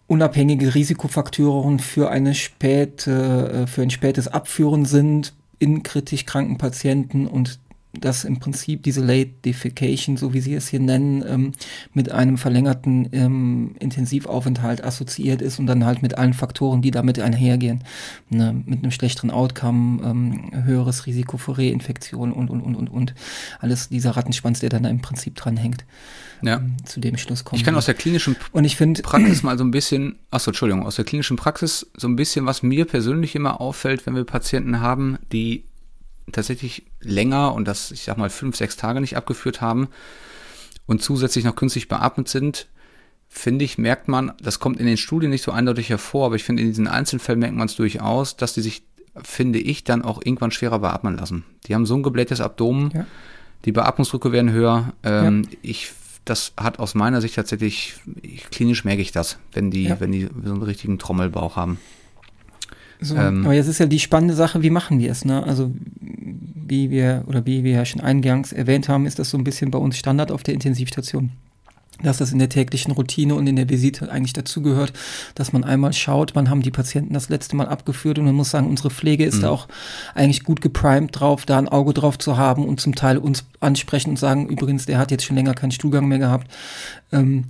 unabhängige 0.07 0.73
Risikofaktoren 0.73 1.77
für 1.77 2.09
eine 2.09 2.33
späte, 2.33 3.65
äh, 3.65 3.67
für 3.67 3.83
ein 3.83 3.91
spätes 3.91 4.27
Abführen 4.27 4.85
sind 4.85 5.33
in 5.59 5.83
kritisch 5.83 6.25
kranken 6.25 6.57
Patienten 6.57 7.27
und 7.27 7.59
dass 8.01 8.23
im 8.23 8.39
Prinzip 8.39 8.83
diese 8.83 9.01
Late 9.01 9.31
Defecation, 9.43 10.17
so 10.17 10.33
wie 10.33 10.41
Sie 10.41 10.53
es 10.53 10.67
hier 10.67 10.79
nennen, 10.79 11.23
ähm, 11.27 11.51
mit 11.93 12.11
einem 12.11 12.37
verlängerten 12.37 13.09
ähm, 13.11 13.75
Intensivaufenthalt 13.79 14.83
assoziiert 14.83 15.41
ist 15.41 15.59
und 15.59 15.67
dann 15.67 15.85
halt 15.85 16.01
mit 16.01 16.17
allen 16.17 16.33
Faktoren, 16.33 16.81
die 16.81 16.91
damit 16.91 17.19
einhergehen. 17.19 17.83
Ne, 18.29 18.63
mit 18.65 18.79
einem 18.83 18.91
schlechteren 18.91 19.31
Outcome, 19.31 20.03
ähm, 20.03 20.51
höheres 20.65 21.05
Risiko 21.05 21.37
für 21.37 21.57
Reinfektion 21.57 22.31
und, 22.31 22.49
und, 22.49 22.61
und, 22.61 22.75
und, 22.75 22.89
und. 22.89 23.13
Alles 23.59 23.89
dieser 23.89 24.11
Rattenschwanz, 24.11 24.59
der 24.59 24.69
dann 24.69 24.83
da 24.83 24.89
im 24.89 25.01
Prinzip 25.01 25.35
dranhängt. 25.35 25.85
Ja. 26.41 26.57
Ähm, 26.57 26.77
zu 26.85 26.99
dem 26.99 27.17
Schluss 27.17 27.43
kommen. 27.43 27.59
Ich 27.59 27.65
kann 27.65 27.75
aus 27.75 27.85
der 27.85 27.95
klinischen 27.95 28.35
und 28.51 28.65
ich 28.65 28.75
find, 28.75 29.01
Praxis 29.03 29.43
mal 29.43 29.57
so 29.57 29.63
ein 29.63 29.71
bisschen, 29.71 30.17
achso, 30.31 30.51
Entschuldigung, 30.51 30.85
aus 30.85 30.95
der 30.95 31.05
klinischen 31.05 31.37
Praxis 31.37 31.89
so 31.95 32.07
ein 32.07 32.15
bisschen, 32.15 32.45
was 32.45 32.63
mir 32.63 32.85
persönlich 32.85 33.35
immer 33.35 33.61
auffällt, 33.61 34.05
wenn 34.05 34.15
wir 34.15 34.23
Patienten 34.25 34.79
haben, 34.79 35.17
die 35.31 35.63
tatsächlich 36.31 36.85
länger 37.01 37.53
und 37.53 37.67
das, 37.67 37.91
ich 37.91 38.03
sag 38.03 38.17
mal, 38.17 38.29
fünf, 38.29 38.55
sechs 38.55 38.77
Tage 38.77 39.01
nicht 39.01 39.17
abgeführt 39.17 39.61
haben 39.61 39.89
und 40.85 41.01
zusätzlich 41.01 41.45
noch 41.45 41.55
künstlich 41.55 41.87
beatmet 41.87 42.27
sind, 42.27 42.67
finde 43.27 43.65
ich, 43.65 43.77
merkt 43.77 44.07
man, 44.07 44.33
das 44.41 44.59
kommt 44.59 44.79
in 44.79 44.85
den 44.85 44.97
Studien 44.97 45.29
nicht 45.29 45.43
so 45.43 45.51
eindeutig 45.51 45.89
hervor, 45.89 46.27
aber 46.27 46.35
ich 46.35 46.43
finde, 46.43 46.61
in 46.63 46.69
diesen 46.69 46.87
Einzelfällen 46.87 47.39
merkt 47.39 47.55
man 47.55 47.67
es 47.67 47.75
durchaus, 47.75 48.37
dass 48.37 48.53
die 48.53 48.61
sich, 48.61 48.83
finde 49.23 49.59
ich, 49.59 49.83
dann 49.83 50.01
auch 50.03 50.21
irgendwann 50.23 50.51
schwerer 50.51 50.79
beatmen 50.79 51.17
lassen. 51.17 51.43
Die 51.67 51.75
haben 51.75 51.85
so 51.85 51.95
ein 51.95 52.03
geblähtes 52.03 52.41
Abdomen, 52.41 52.91
ja. 52.93 53.05
die 53.65 53.71
Beatmungsdrücke 53.71 54.31
werden 54.31 54.51
höher. 54.51 54.93
Ähm, 55.03 55.43
ja. 55.43 55.57
Ich 55.61 55.91
das 56.25 56.53
hat 56.57 56.79
aus 56.79 56.95
meiner 56.95 57.21
Sicht 57.21 57.35
tatsächlich, 57.35 57.93
klinisch 58.49 58.83
merke 58.83 59.01
ich 59.01 59.11
das, 59.11 59.37
wenn 59.53 59.69
die, 59.69 59.83
ja. 59.83 59.99
wenn 59.99 60.11
die 60.11 60.27
so 60.43 60.53
einen 60.53 60.63
richtigen 60.63 60.97
Trommelbauch 60.97 61.55
haben. 61.55 61.79
So, 63.05 63.15
ähm, 63.15 63.45
aber 63.45 63.53
jetzt 63.53 63.67
ist 63.67 63.79
ja 63.79 63.85
die 63.85 63.99
spannende 63.99 64.33
Sache, 64.33 64.63
wie 64.63 64.71
machen 64.71 64.99
wir 64.99 65.11
es, 65.11 65.25
ne? 65.25 65.43
Also 65.43 65.71
wie 66.01 66.89
wir 66.89 67.23
oder 67.27 67.45
wie 67.45 67.63
wir 67.63 67.73
ja 67.73 67.85
schon 67.85 68.01
eingangs 68.01 68.51
erwähnt 68.51 68.89
haben, 68.89 69.05
ist 69.05 69.19
das 69.19 69.29
so 69.29 69.37
ein 69.37 69.43
bisschen 69.43 69.69
bei 69.69 69.77
uns 69.77 69.97
Standard 69.97 70.31
auf 70.31 70.41
der 70.41 70.55
Intensivstation. 70.55 71.31
Dass 72.01 72.17
das 72.17 72.33
in 72.33 72.39
der 72.39 72.49
täglichen 72.49 72.91
Routine 72.91 73.35
und 73.35 73.47
in 73.47 73.55
der 73.55 73.69
Visite 73.69 74.11
eigentlich 74.11 74.33
dazugehört, 74.33 74.91
dass 75.35 75.53
man 75.53 75.63
einmal 75.63 75.93
schaut, 75.93 76.35
wann 76.35 76.49
haben 76.49 76.61
die 76.61 76.71
Patienten 76.71 77.13
das 77.13 77.29
letzte 77.29 77.55
Mal 77.55 77.67
abgeführt 77.67 78.19
und 78.19 78.25
man 78.25 78.35
muss 78.35 78.49
sagen, 78.49 78.67
unsere 78.67 78.89
Pflege 78.89 79.23
ist 79.23 79.37
mhm. 79.37 79.41
da 79.41 79.49
auch 79.51 79.67
eigentlich 80.13 80.43
gut 80.43 80.59
geprimed 80.59 81.11
drauf, 81.13 81.45
da 81.45 81.57
ein 81.57 81.69
Auge 81.69 81.93
drauf 81.93 82.17
zu 82.17 82.35
haben 82.37 82.65
und 82.65 82.81
zum 82.81 82.95
Teil 82.95 83.17
uns 83.17 83.45
ansprechen 83.61 84.09
und 84.09 84.19
sagen, 84.19 84.49
übrigens, 84.49 84.87
der 84.87 84.97
hat 84.97 85.11
jetzt 85.11 85.23
schon 85.23 85.37
länger 85.37 85.53
keinen 85.53 85.71
Stuhlgang 85.71 86.07
mehr 86.07 86.19
gehabt. 86.19 86.51
Ähm, 87.13 87.45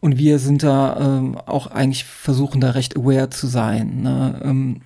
und 0.00 0.18
wir 0.18 0.38
sind 0.38 0.62
da 0.62 1.18
ähm, 1.18 1.36
auch 1.46 1.68
eigentlich 1.68 2.04
versuchen 2.04 2.60
da 2.60 2.70
recht 2.70 2.96
aware 2.96 3.30
zu 3.30 3.46
sein. 3.46 4.02
Ne? 4.02 4.40
Ähm, 4.44 4.80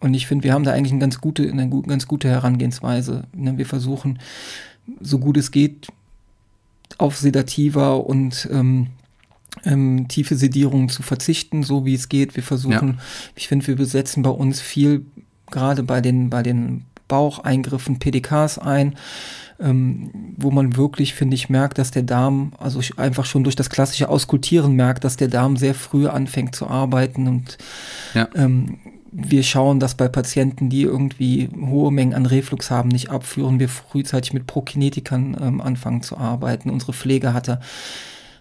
und 0.00 0.14
ich 0.14 0.26
finde, 0.26 0.44
wir 0.44 0.52
haben 0.52 0.64
da 0.64 0.72
eigentlich 0.72 0.92
eine 0.92 1.00
ganz 1.00 1.20
gute, 1.20 1.48
eine 1.50 1.68
ganz 1.68 2.06
gute 2.06 2.28
Herangehensweise. 2.28 3.24
Ne? 3.32 3.56
Wir 3.58 3.66
versuchen, 3.66 4.18
so 5.00 5.18
gut 5.18 5.36
es 5.36 5.50
geht, 5.50 5.88
auf 6.98 7.16
sedativer 7.16 8.06
und 8.06 8.48
ähm, 8.52 8.88
ähm, 9.64 10.06
tiefe 10.08 10.36
Sedierung 10.36 10.88
zu 10.88 11.02
verzichten, 11.02 11.62
so 11.62 11.84
wie 11.84 11.94
es 11.94 12.08
geht. 12.08 12.36
Wir 12.36 12.42
versuchen, 12.42 12.88
ja. 12.88 13.02
ich 13.34 13.48
finde, 13.48 13.66
wir 13.66 13.76
besetzen 13.76 14.22
bei 14.22 14.30
uns 14.30 14.60
viel, 14.60 15.06
gerade 15.50 15.82
bei 15.82 16.00
den, 16.00 16.30
bei 16.30 16.42
den 16.42 16.84
Baucheingriffen, 17.08 17.98
PDKs 17.98 18.58
ein 18.58 18.96
ähm, 19.60 20.10
wo 20.36 20.50
man 20.50 20.76
wirklich, 20.76 21.14
finde 21.14 21.34
ich, 21.34 21.48
merkt, 21.48 21.78
dass 21.78 21.90
der 21.90 22.02
Darm, 22.02 22.52
also 22.58 22.80
einfach 22.96 23.24
schon 23.24 23.44
durch 23.44 23.56
das 23.56 23.70
klassische 23.70 24.08
Auskultieren 24.08 24.72
merkt, 24.72 25.04
dass 25.04 25.16
der 25.16 25.28
Darm 25.28 25.56
sehr 25.56 25.74
früh 25.74 26.06
anfängt 26.06 26.54
zu 26.54 26.66
arbeiten 26.66 27.26
und 27.26 27.58
ja. 28.14 28.28
ähm, 28.34 28.78
wir 29.18 29.42
schauen, 29.42 29.80
dass 29.80 29.94
bei 29.94 30.08
Patienten, 30.08 30.68
die 30.68 30.82
irgendwie 30.82 31.48
hohe 31.58 31.90
Mengen 31.90 32.12
an 32.12 32.26
Reflux 32.26 32.70
haben, 32.70 32.90
nicht 32.90 33.08
abführen, 33.08 33.58
wir 33.58 33.70
frühzeitig 33.70 34.34
mit 34.34 34.46
Prokinetikern 34.46 35.36
ähm, 35.40 35.60
anfangen 35.62 36.02
zu 36.02 36.18
arbeiten. 36.18 36.68
Unsere 36.68 36.92
Pflege 36.92 37.32
hatte 37.32 37.60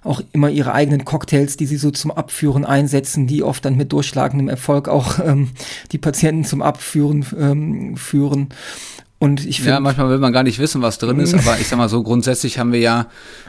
auch 0.03 0.21
immer 0.33 0.49
ihre 0.49 0.73
eigenen 0.73 1.05
Cocktails, 1.05 1.57
die 1.57 1.65
sie 1.65 1.77
so 1.77 1.91
zum 1.91 2.11
Abführen 2.11 2.65
einsetzen, 2.65 3.25
die 3.25 3.41
oft 3.41 3.65
dann 3.65 3.75
mit 3.75 3.91
durchschlagendem 3.91 4.49
Erfolg 4.49 4.87
auch 4.87 5.19
ähm, 5.19 5.51
die 5.91 5.97
Patienten 5.97 6.43
zum 6.43 6.61
Abführen 6.61 7.25
ähm, 7.39 7.97
führen. 7.97 8.49
Und 9.17 9.45
ich 9.45 9.57
finde. 9.57 9.71
Ja, 9.71 9.79
manchmal 9.79 10.09
will 10.09 10.17
man 10.17 10.33
gar 10.33 10.43
nicht 10.43 10.59
wissen, 10.59 10.81
was 10.81 10.97
drin 10.97 11.19
ist, 11.19 11.33
aber 11.33 11.57
ich 11.59 11.67
sag 11.67 11.77
mal 11.77 11.87
so, 11.87 12.03
grundsätzlich 12.03 12.59
haben 12.59 12.73
wir 12.73 12.81
ja, 12.81 13.07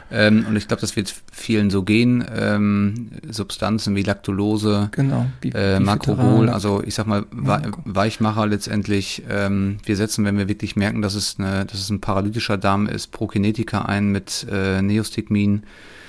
ähm, 0.09 0.45
und 0.47 0.55
ich 0.55 0.67
glaube, 0.69 0.79
das 0.79 0.95
wird 0.95 1.13
vielen 1.31 1.69
so 1.69 1.83
gehen, 1.83 2.23
ähm, 2.33 3.09
Substanzen 3.29 3.95
wie 3.95 4.03
Laktulose, 4.03 4.89
genau, 4.91 5.25
Bi 5.41 5.51
äh, 5.53 5.81
Makrobol, 5.81 6.49
also 6.49 6.81
ich 6.85 6.95
sag 6.95 7.05
mal, 7.05 7.25
Weichmacher 7.31 8.47
letztendlich. 8.47 9.23
Ähm, 9.29 9.79
wir 9.83 9.97
setzen, 9.97 10.23
wenn 10.23 10.37
wir 10.37 10.47
wirklich 10.47 10.77
merken, 10.77 11.01
dass 11.01 11.15
es, 11.15 11.35
eine, 11.37 11.65
dass 11.65 11.79
es 11.79 11.89
ein 11.89 11.99
paralytischer 11.99 12.57
Darm 12.57 12.87
ist, 12.87 13.11
Prokinetika 13.11 13.81
ein 13.81 14.07
mit 14.07 14.47
äh, 14.49 14.81
Neostigmin, 14.81 15.63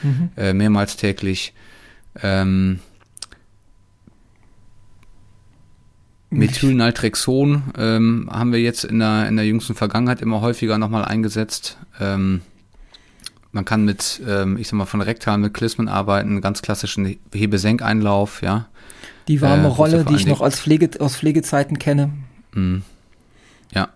mhm. 0.04 0.28
äh, 0.36 0.52
mehrmals 0.52 0.96
täglich. 0.96 1.52
Ähm, 2.22 2.78
Methylnaltrexon 6.30 7.62
ähm, 7.78 8.28
haben 8.30 8.52
wir 8.52 8.60
jetzt 8.60 8.84
in 8.84 8.98
der, 8.98 9.28
in 9.28 9.36
der 9.36 9.46
jüngsten 9.46 9.74
Vergangenheit 9.74 10.20
immer 10.20 10.40
häufiger 10.40 10.76
nochmal 10.78 11.04
eingesetzt. 11.04 11.78
Ähm, 12.00 12.42
man 13.52 13.64
kann 13.64 13.84
mit, 13.84 14.20
ähm, 14.26 14.58
ich 14.58 14.68
sag 14.68 14.76
mal, 14.76 14.86
von 14.86 15.00
rektal 15.00 15.38
mit 15.38 15.54
Klismen 15.54 15.88
arbeiten, 15.88 16.40
ganz 16.40 16.60
klassischen 16.60 17.18
Hebesenkeinlauf, 17.32 18.42
ja. 18.42 18.66
Die 19.26 19.40
warme 19.40 19.64
äh, 19.64 19.70
Rolle, 19.70 20.04
die 20.04 20.14
ich 20.14 20.26
noch 20.26 20.40
als 20.42 20.60
Pflege, 20.60 20.90
aus 21.00 21.16
Pflegezeiten 21.16 21.78
kenne. 21.78 22.10
Mm, 22.52 22.78
ja. 23.72 23.88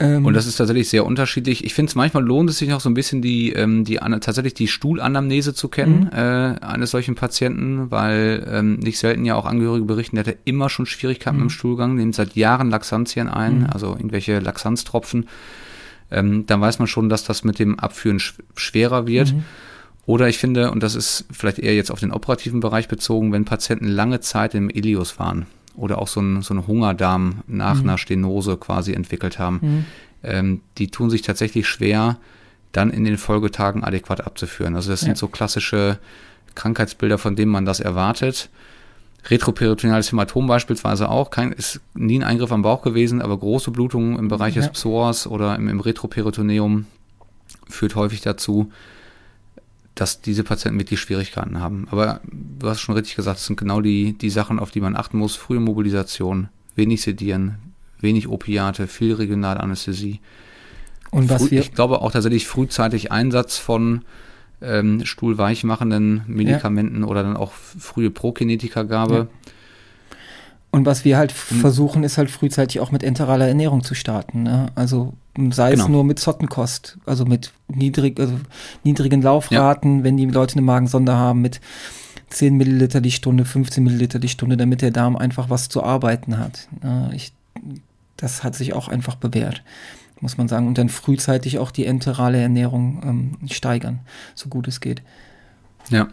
Ähm, 0.00 0.24
und 0.24 0.34
das 0.34 0.46
ist 0.46 0.56
tatsächlich 0.56 0.88
sehr 0.88 1.04
unterschiedlich. 1.04 1.64
Ich 1.64 1.74
finde 1.74 1.90
es 1.90 1.96
manchmal 1.96 2.24
lohnt 2.24 2.50
es 2.50 2.58
sich 2.58 2.68
noch 2.68 2.80
so 2.80 2.88
ein 2.88 2.94
bisschen 2.94 3.20
die, 3.20 3.52
ähm, 3.52 3.84
die 3.84 3.96
tatsächlich 3.96 4.54
die 4.54 4.68
Stuhlanamnese 4.68 5.54
zu 5.54 5.68
kennen 5.68 6.10
mhm. 6.12 6.18
äh, 6.18 6.60
eines 6.60 6.90
solchen 6.90 7.14
Patienten, 7.14 7.90
weil 7.90 8.46
ähm, 8.50 8.74
nicht 8.76 8.98
selten 8.98 9.24
ja 9.24 9.34
auch 9.34 9.46
Angehörige 9.46 9.84
berichten, 9.84 10.16
der 10.16 10.24
hatte 10.24 10.38
immer 10.44 10.68
schon 10.68 10.86
Schwierigkeiten 10.86 11.36
mhm. 11.36 11.44
mit 11.44 11.50
dem 11.50 11.54
Stuhlgang, 11.54 11.94
nimmt 11.96 12.14
seit 12.14 12.36
Jahren 12.36 12.70
Laxantien 12.70 13.28
ein, 13.28 13.60
mhm. 13.60 13.66
also 13.66 13.88
irgendwelche 13.88 14.38
Laxanztropfen. 14.38 15.28
Ähm, 16.10 16.46
dann 16.46 16.60
weiß 16.60 16.78
man 16.78 16.88
schon, 16.88 17.08
dass 17.08 17.24
das 17.24 17.44
mit 17.44 17.58
dem 17.58 17.78
Abführen 17.78 18.20
sch 18.20 18.34
schwerer 18.56 19.06
wird. 19.06 19.34
Mhm. 19.34 19.44
Oder 20.06 20.28
ich 20.28 20.38
finde, 20.38 20.70
und 20.70 20.82
das 20.82 20.94
ist 20.94 21.26
vielleicht 21.30 21.58
eher 21.58 21.74
jetzt 21.74 21.90
auf 21.90 22.00
den 22.00 22.12
operativen 22.12 22.60
Bereich 22.60 22.88
bezogen, 22.88 23.30
wenn 23.30 23.44
Patienten 23.44 23.88
lange 23.88 24.20
Zeit 24.20 24.54
im 24.54 24.70
Ilios 24.70 25.18
waren 25.18 25.46
oder 25.78 25.98
auch 25.98 26.08
so 26.08 26.20
ein, 26.20 26.42
so 26.42 26.54
ein 26.54 26.66
Hungerdarm 26.66 27.42
nach 27.46 27.76
mhm. 27.76 27.88
einer 27.88 27.98
Stenose 27.98 28.56
quasi 28.56 28.92
entwickelt 28.92 29.38
haben, 29.38 29.58
mhm. 29.62 29.84
ähm, 30.22 30.60
die 30.76 30.88
tun 30.88 31.10
sich 31.10 31.22
tatsächlich 31.22 31.66
schwer, 31.66 32.16
dann 32.72 32.90
in 32.90 33.04
den 33.04 33.16
Folgetagen 33.16 33.84
adäquat 33.84 34.26
abzuführen. 34.26 34.74
Also 34.74 34.90
das 34.90 35.02
ja. 35.02 35.06
sind 35.06 35.18
so 35.18 35.28
klassische 35.28 35.98
Krankheitsbilder, 36.54 37.18
von 37.18 37.36
denen 37.36 37.50
man 37.50 37.64
das 37.64 37.80
erwartet. 37.80 38.50
Retroperitoneales 39.26 40.12
Hämatom 40.12 40.46
beispielsweise 40.46 41.08
auch, 41.08 41.30
kein, 41.30 41.52
ist 41.52 41.80
nie 41.94 42.18
ein 42.18 42.24
Eingriff 42.24 42.52
am 42.52 42.62
Bauch 42.62 42.82
gewesen, 42.82 43.20
aber 43.20 43.36
große 43.36 43.70
Blutungen 43.70 44.18
im 44.18 44.28
Bereich 44.28 44.54
ja. 44.54 44.62
des 44.62 44.70
Psoas 44.72 45.26
oder 45.26 45.56
im, 45.56 45.68
im 45.68 45.80
Retroperitoneum 45.80 46.86
führt 47.68 47.94
häufig 47.94 48.20
dazu, 48.20 48.70
dass 50.00 50.20
diese 50.20 50.44
Patienten 50.44 50.78
wirklich 50.78 51.00
Schwierigkeiten 51.00 51.60
haben. 51.60 51.88
Aber 51.90 52.20
du 52.30 52.68
hast 52.68 52.80
schon 52.80 52.94
richtig 52.94 53.16
gesagt, 53.16 53.38
es 53.38 53.46
sind 53.46 53.58
genau 53.58 53.80
die, 53.80 54.12
die 54.12 54.30
Sachen, 54.30 54.60
auf 54.60 54.70
die 54.70 54.80
man 54.80 54.94
achten 54.94 55.18
muss. 55.18 55.34
Frühe 55.34 55.58
Mobilisation, 55.58 56.48
wenig 56.76 57.02
Sedieren, 57.02 57.56
wenig 58.00 58.28
Opiate, 58.28 58.86
viel 58.86 59.14
regionale 59.14 59.60
Anästhesie. 59.60 60.20
Und 61.10 61.28
was 61.28 61.42
Früh, 61.42 61.50
wir 61.52 61.60
ich 61.60 61.72
glaube 61.72 62.00
auch 62.00 62.12
tatsächlich 62.12 62.46
frühzeitig 62.46 63.10
Einsatz 63.10 63.58
von 63.58 64.02
ähm, 64.60 65.04
stuhlweichmachenden 65.04 66.22
Medikamenten 66.28 67.00
ja. 67.00 67.06
oder 67.06 67.24
dann 67.24 67.36
auch 67.36 67.52
frühe 67.52 68.10
Prokinetikagabe. 68.10 69.14
Ja. 69.14 69.26
Und 70.70 70.84
was 70.84 71.04
wir 71.04 71.16
halt 71.16 71.32
hm. 71.32 71.60
versuchen, 71.60 72.04
ist 72.04 72.18
halt 72.18 72.30
frühzeitig 72.30 72.80
auch 72.80 72.90
mit 72.90 73.02
enteraler 73.02 73.48
Ernährung 73.48 73.82
zu 73.82 73.94
starten. 73.94 74.42
Ne? 74.42 74.66
Also 74.74 75.14
sei 75.50 75.70
genau. 75.70 75.84
es 75.84 75.88
nur 75.88 76.04
mit 76.04 76.18
Zottenkost, 76.18 76.98
also 77.06 77.24
mit 77.24 77.52
niedrig, 77.68 78.20
also 78.20 78.34
niedrigen 78.84 79.22
Laufraten, 79.22 79.98
ja. 79.98 80.04
wenn 80.04 80.16
die 80.16 80.26
Leute 80.26 80.54
eine 80.54 80.62
Magensonde 80.62 81.14
haben, 81.14 81.40
mit 81.40 81.60
10 82.30 82.56
Milliliter 82.56 83.00
die 83.00 83.10
Stunde, 83.10 83.44
15 83.44 83.82
Milliliter 83.82 84.18
die 84.18 84.28
Stunde, 84.28 84.56
damit 84.56 84.82
der 84.82 84.90
Darm 84.90 85.16
einfach 85.16 85.48
was 85.48 85.68
zu 85.68 85.82
arbeiten 85.82 86.38
hat. 86.38 86.68
Ne? 86.82 87.10
Ich, 87.14 87.32
das 88.16 88.44
hat 88.44 88.54
sich 88.54 88.74
auch 88.74 88.88
einfach 88.88 89.14
bewährt, 89.14 89.62
muss 90.20 90.36
man 90.36 90.48
sagen. 90.48 90.66
Und 90.66 90.76
dann 90.76 90.90
frühzeitig 90.90 91.58
auch 91.58 91.70
die 91.70 91.86
enterale 91.86 92.38
Ernährung 92.38 93.02
ähm, 93.40 93.48
steigern, 93.50 94.00
so 94.34 94.50
gut 94.50 94.68
es 94.68 94.80
geht. 94.80 95.02
Ja. 95.88 96.08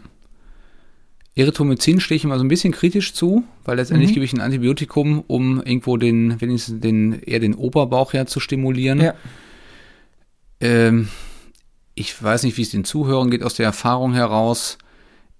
Erythromycin 1.36 2.00
stehe 2.00 2.16
ich 2.16 2.24
immer 2.24 2.38
so 2.38 2.44
ein 2.44 2.48
bisschen 2.48 2.72
kritisch 2.72 3.12
zu, 3.12 3.44
weil 3.64 3.76
letztendlich 3.76 4.10
mhm. 4.10 4.14
gebe 4.14 4.24
ich 4.24 4.32
ein 4.32 4.40
Antibiotikum, 4.40 5.22
um 5.26 5.62
irgendwo 5.62 5.98
den, 5.98 6.40
wenigstens 6.40 6.80
den, 6.80 7.20
eher 7.20 7.40
den 7.40 7.54
Oberbauch 7.54 8.14
her 8.14 8.26
zu 8.26 8.40
stimulieren. 8.40 9.00
Ja. 9.00 9.14
Ähm, 10.60 11.08
ich 11.94 12.20
weiß 12.22 12.42
nicht, 12.42 12.56
wie 12.56 12.62
es 12.62 12.70
den 12.70 12.84
Zuhörern 12.84 13.30
geht 13.30 13.42
aus 13.42 13.54
der 13.54 13.66
Erfahrung 13.66 14.14
heraus. 14.14 14.78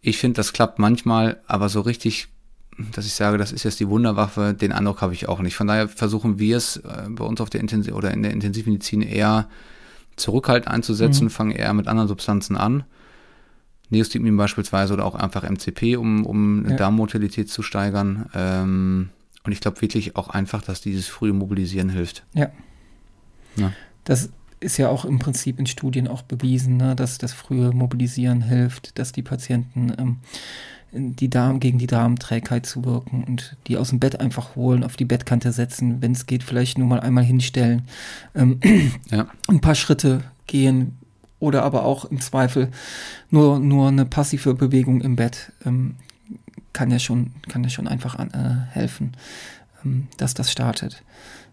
Ich 0.02 0.18
finde, 0.18 0.36
das 0.36 0.52
klappt 0.52 0.78
manchmal, 0.78 1.40
aber 1.46 1.70
so 1.70 1.80
richtig, 1.80 2.28
dass 2.92 3.06
ich 3.06 3.14
sage, 3.14 3.38
das 3.38 3.50
ist 3.50 3.64
jetzt 3.64 3.80
die 3.80 3.88
Wunderwaffe, 3.88 4.52
den 4.52 4.72
Eindruck 4.72 5.00
habe 5.00 5.14
ich 5.14 5.30
auch 5.30 5.40
nicht. 5.40 5.56
Von 5.56 5.66
daher 5.66 5.88
versuchen 5.88 6.38
wir 6.38 6.58
es 6.58 6.76
äh, 6.76 7.06
bei 7.08 7.24
uns 7.24 7.40
auf 7.40 7.48
der 7.48 7.62
Intensiv 7.62 7.94
oder 7.94 8.10
in 8.10 8.22
der 8.22 8.32
Intensivmedizin 8.32 9.00
eher 9.00 9.48
zurückhaltend 10.16 10.68
einzusetzen, 10.68 11.24
mhm. 11.24 11.30
fangen 11.30 11.52
eher 11.52 11.72
mit 11.72 11.88
anderen 11.88 12.08
Substanzen 12.08 12.58
an. 12.58 12.84
Neostigmin 13.90 14.36
beispielsweise 14.36 14.94
oder 14.94 15.04
auch 15.04 15.14
einfach 15.14 15.48
MCP, 15.48 15.96
um, 15.96 16.26
um 16.26 16.68
ja. 16.68 16.76
Darmmotilität 16.76 17.48
zu 17.48 17.62
steigern. 17.62 18.28
Ähm, 18.34 19.10
und 19.44 19.52
ich 19.52 19.60
glaube 19.60 19.80
wirklich 19.80 20.16
auch 20.16 20.28
einfach, 20.28 20.62
dass 20.62 20.80
dieses 20.80 21.06
frühe 21.06 21.32
Mobilisieren 21.32 21.88
hilft. 21.88 22.24
Ja. 22.34 22.50
ja. 23.56 23.72
Das 24.04 24.30
ist 24.58 24.76
ja 24.78 24.88
auch 24.88 25.04
im 25.04 25.18
Prinzip 25.18 25.58
in 25.58 25.66
Studien 25.66 26.08
auch 26.08 26.22
bewiesen, 26.22 26.76
ne, 26.76 26.96
dass 26.96 27.18
das 27.18 27.32
frühe 27.32 27.72
Mobilisieren 27.72 28.42
hilft, 28.42 28.98
dass 28.98 29.12
die 29.12 29.22
Patienten 29.22 29.92
ähm, 29.96 30.16
die 30.92 31.28
Darm 31.28 31.60
gegen 31.60 31.78
die 31.78 31.86
Darmträgheit 31.86 32.64
zu 32.66 32.84
wirken 32.84 33.24
und 33.24 33.56
die 33.66 33.76
aus 33.76 33.90
dem 33.90 34.00
Bett 34.00 34.20
einfach 34.20 34.56
holen, 34.56 34.82
auf 34.82 34.96
die 34.96 35.04
Bettkante 35.04 35.52
setzen, 35.52 36.00
wenn 36.00 36.12
es 36.12 36.26
geht, 36.26 36.42
vielleicht 36.42 36.78
nur 36.78 36.86
mal 36.86 37.00
einmal 37.00 37.24
hinstellen, 37.24 37.82
ähm, 38.34 38.60
ja. 39.10 39.26
ein 39.48 39.60
paar 39.60 39.74
Schritte 39.74 40.24
gehen, 40.46 40.98
oder 41.38 41.62
aber 41.62 41.84
auch 41.84 42.04
im 42.06 42.20
Zweifel 42.20 42.70
nur, 43.30 43.58
nur 43.58 43.88
eine 43.88 44.06
passive 44.06 44.54
Bewegung 44.54 45.00
im 45.00 45.16
Bett 45.16 45.52
ähm, 45.64 45.96
kann 46.72 46.90
ja 46.90 46.98
schon, 46.98 47.32
kann 47.48 47.64
ja 47.64 47.70
schon 47.70 47.88
einfach 47.88 48.16
an, 48.16 48.30
äh, 48.30 48.72
helfen, 48.74 49.12
ähm, 49.84 50.08
dass 50.18 50.34
das 50.34 50.52
startet, 50.52 51.02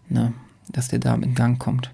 ne? 0.08 0.32
dass 0.70 0.88
der 0.88 0.98
Darm 0.98 1.22
in 1.22 1.34
Gang 1.34 1.58
kommt. 1.58 1.90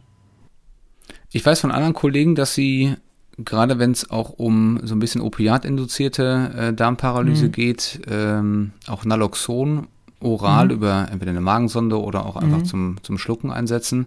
Ich 1.30 1.46
weiß 1.46 1.60
von 1.60 1.70
anderen 1.70 1.94
Kollegen, 1.94 2.34
dass 2.34 2.54
sie, 2.54 2.96
gerade 3.38 3.78
wenn 3.78 3.92
es 3.92 4.10
auch 4.10 4.30
um 4.30 4.80
so 4.82 4.94
ein 4.94 4.98
bisschen 4.98 5.20
opiatinduzierte 5.20 6.52
äh, 6.56 6.72
Darmparalyse 6.72 7.46
mhm. 7.46 7.52
geht, 7.52 8.00
ähm, 8.08 8.72
auch 8.88 9.04
Naloxon 9.04 9.86
oral 10.20 10.66
mhm. 10.66 10.72
über 10.72 11.08
entweder 11.10 11.30
eine 11.30 11.40
Magensonde 11.40 12.00
oder 12.00 12.26
auch 12.26 12.36
einfach 12.36 12.58
mhm. 12.58 12.64
zum, 12.64 12.96
zum 13.02 13.18
Schlucken 13.18 13.50
einsetzen. 13.50 14.06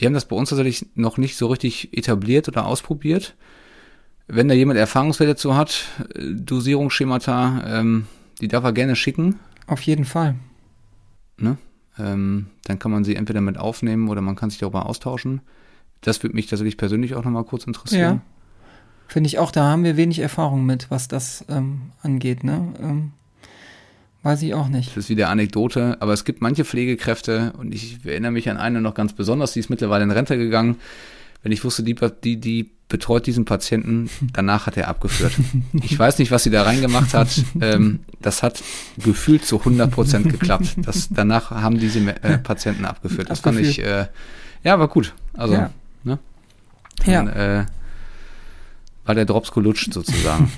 Wir 0.00 0.06
haben 0.06 0.14
das 0.14 0.24
bei 0.24 0.34
uns 0.34 0.48
tatsächlich 0.48 0.86
noch 0.94 1.18
nicht 1.18 1.36
so 1.36 1.48
richtig 1.48 1.94
etabliert 1.96 2.48
oder 2.48 2.64
ausprobiert. 2.64 3.36
Wenn 4.28 4.48
da 4.48 4.54
jemand 4.54 4.78
Erfahrungswerte 4.78 5.34
dazu 5.34 5.54
hat, 5.56 5.84
äh, 6.14 6.32
Dosierungsschemata, 6.32 7.80
ähm, 7.80 8.06
die 8.40 8.48
darf 8.48 8.64
er 8.64 8.72
gerne 8.72 8.96
schicken. 8.96 9.38
Auf 9.66 9.82
jeden 9.82 10.06
Fall. 10.06 10.36
Ne? 11.36 11.58
Ähm, 11.98 12.46
dann 12.64 12.78
kann 12.78 12.90
man 12.90 13.04
sie 13.04 13.14
entweder 13.14 13.42
mit 13.42 13.58
aufnehmen 13.58 14.08
oder 14.08 14.22
man 14.22 14.36
kann 14.36 14.48
sich 14.48 14.58
darüber 14.58 14.86
austauschen. 14.86 15.42
Das 16.00 16.22
würde 16.22 16.34
mich 16.34 16.46
tatsächlich 16.46 16.78
persönlich 16.78 17.14
auch 17.14 17.24
nochmal 17.24 17.44
kurz 17.44 17.64
interessieren. 17.64 18.00
Ja. 18.00 18.22
Finde 19.06 19.28
ich 19.28 19.38
auch, 19.38 19.50
da 19.50 19.64
haben 19.64 19.84
wir 19.84 19.98
wenig 19.98 20.20
Erfahrung 20.20 20.64
mit, 20.64 20.90
was 20.90 21.08
das 21.08 21.44
ähm, 21.50 21.92
angeht. 22.00 22.42
Ne? 22.42 22.72
Ähm, 22.80 23.12
Weiß 24.22 24.42
ich 24.42 24.52
auch 24.54 24.68
nicht. 24.68 24.90
Das 24.90 25.04
ist 25.04 25.08
wieder 25.08 25.30
Anekdote, 25.30 25.96
aber 26.00 26.12
es 26.12 26.24
gibt 26.24 26.42
manche 26.42 26.64
Pflegekräfte 26.64 27.52
und 27.56 27.74
ich 27.74 28.04
erinnere 28.04 28.32
mich 28.32 28.50
an 28.50 28.58
eine 28.58 28.80
noch 28.80 28.94
ganz 28.94 29.14
besonders, 29.14 29.52
die 29.52 29.60
ist 29.60 29.70
mittlerweile 29.70 30.04
in 30.04 30.10
Rente 30.10 30.36
gegangen. 30.36 30.76
Wenn 31.42 31.52
ich 31.52 31.64
wusste, 31.64 31.82
die, 31.82 31.94
die, 32.22 32.36
die 32.36 32.70
betreut 32.88 33.26
diesen 33.26 33.46
Patienten, 33.46 34.10
danach 34.34 34.66
hat 34.66 34.76
er 34.76 34.88
abgeführt. 34.88 35.32
Ich 35.82 35.98
weiß 35.98 36.18
nicht, 36.18 36.30
was 36.30 36.42
sie 36.42 36.50
da 36.50 36.64
reingemacht 36.64 37.14
hat. 37.14 37.28
Ähm, 37.62 38.00
das 38.20 38.42
hat 38.42 38.62
gefühlt 39.02 39.46
zu 39.46 39.58
100 39.60 39.90
Prozent 39.90 40.28
geklappt. 40.28 40.76
Das, 40.76 41.08
danach 41.10 41.50
haben 41.50 41.78
diese 41.78 42.00
äh, 42.00 42.36
Patienten 42.36 42.84
abgeführt. 42.84 43.30
Das 43.30 43.40
fand 43.40 43.58
ich, 43.58 43.78
äh, 43.82 44.06
ja, 44.64 44.78
war 44.78 44.88
gut. 44.88 45.14
Also, 45.32 45.54
ja. 45.54 45.70
ne? 46.04 46.18
Dann, 47.06 47.26
ja. 47.26 47.60
Äh, 47.60 47.66
war 49.06 49.14
der 49.14 49.24
Drops 49.24 49.50
gelutscht 49.52 49.94
sozusagen. 49.94 50.50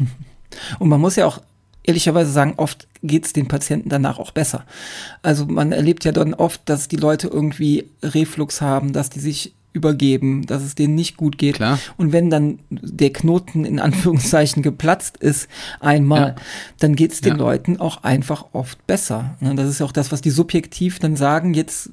Und 0.81 0.89
man 0.89 1.01
muss 1.01 1.17
ja 1.17 1.27
auch 1.27 1.41
ehrlicherweise 1.85 2.31
sagen, 2.31 2.55
oft 2.57 2.87
geht 3.03 3.27
es 3.27 3.33
den 3.33 3.49
Patienten 3.49 3.89
danach 3.89 4.19
auch 4.19 4.31
besser. 4.31 4.65
Also 5.23 5.47
man 5.47 5.73
erlebt 5.73 6.05
ja 6.05 6.13
dann 6.13 6.35
oft, 6.35 6.63
dass 6.67 6.89
die 6.89 6.97
Leute 6.97 7.29
irgendwie 7.29 7.89
Reflux 8.03 8.61
haben, 8.61 8.93
dass 8.93 9.11
die 9.11 9.21
sich 9.21 9.55
übergeben, 9.73 10.45
dass 10.47 10.63
es 10.63 10.75
denen 10.75 10.95
nicht 10.95 11.17
gut 11.17 11.39
geht. 11.39 11.57
Klar. 11.57 11.79
Und 11.97 12.13
wenn 12.13 12.31
dann 12.31 12.59
der 12.71 13.11
Knoten 13.11 13.65
in 13.65 13.81
Anführungszeichen 13.81 14.63
geplatzt 14.63 15.17
ist 15.17 15.49
einmal, 15.81 16.21
ja. 16.21 16.35
dann 16.79 16.95
geht 16.95 17.13
es 17.13 17.21
den 17.21 17.33
ja. 17.33 17.39
Leuten 17.39 17.79
auch 17.79 18.03
einfach 18.03 18.47
oft 18.53 18.87
besser. 18.87 19.37
Das 19.41 19.69
ist 19.69 19.81
ja 19.81 19.87
auch 19.87 19.93
das, 19.93 20.13
was 20.13 20.21
die 20.21 20.31
subjektiv 20.31 20.99
dann 20.99 21.17
sagen, 21.17 21.55
jetzt 21.55 21.91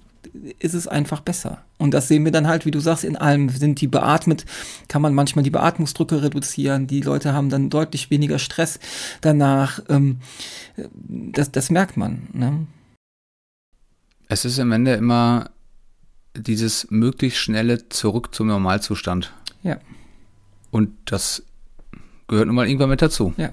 ist 0.59 0.73
es 0.73 0.87
einfach 0.87 1.21
besser. 1.21 1.63
Und 1.77 1.93
das 1.93 2.07
sehen 2.07 2.25
wir 2.25 2.31
dann 2.31 2.47
halt, 2.47 2.65
wie 2.65 2.71
du 2.71 2.79
sagst, 2.79 3.03
in 3.03 3.15
allem. 3.15 3.49
Sind 3.49 3.81
die 3.81 3.87
beatmet, 3.87 4.45
kann 4.87 5.01
man 5.01 5.13
manchmal 5.13 5.43
die 5.43 5.49
Beatmungsdrücke 5.49 6.21
reduzieren. 6.21 6.87
Die 6.87 7.01
Leute 7.01 7.33
haben 7.33 7.49
dann 7.49 7.69
deutlich 7.69 8.09
weniger 8.09 8.39
Stress 8.39 8.79
danach. 9.21 9.81
Ähm, 9.89 10.19
das, 10.97 11.51
das 11.51 11.69
merkt 11.69 11.97
man. 11.97 12.27
Ne? 12.33 12.67
Es 14.27 14.45
ist 14.45 14.59
am 14.59 14.71
Ende 14.71 14.93
immer 14.93 15.49
dieses 16.35 16.89
möglichst 16.91 17.39
schnelle 17.39 17.89
Zurück 17.89 18.33
zum 18.33 18.47
Normalzustand. 18.47 19.33
Ja. 19.63 19.79
Und 20.71 20.91
das 21.05 21.43
gehört 22.27 22.47
nun 22.47 22.55
mal 22.55 22.67
irgendwann 22.67 22.89
mit 22.89 23.01
dazu. 23.01 23.33
Ja. 23.37 23.51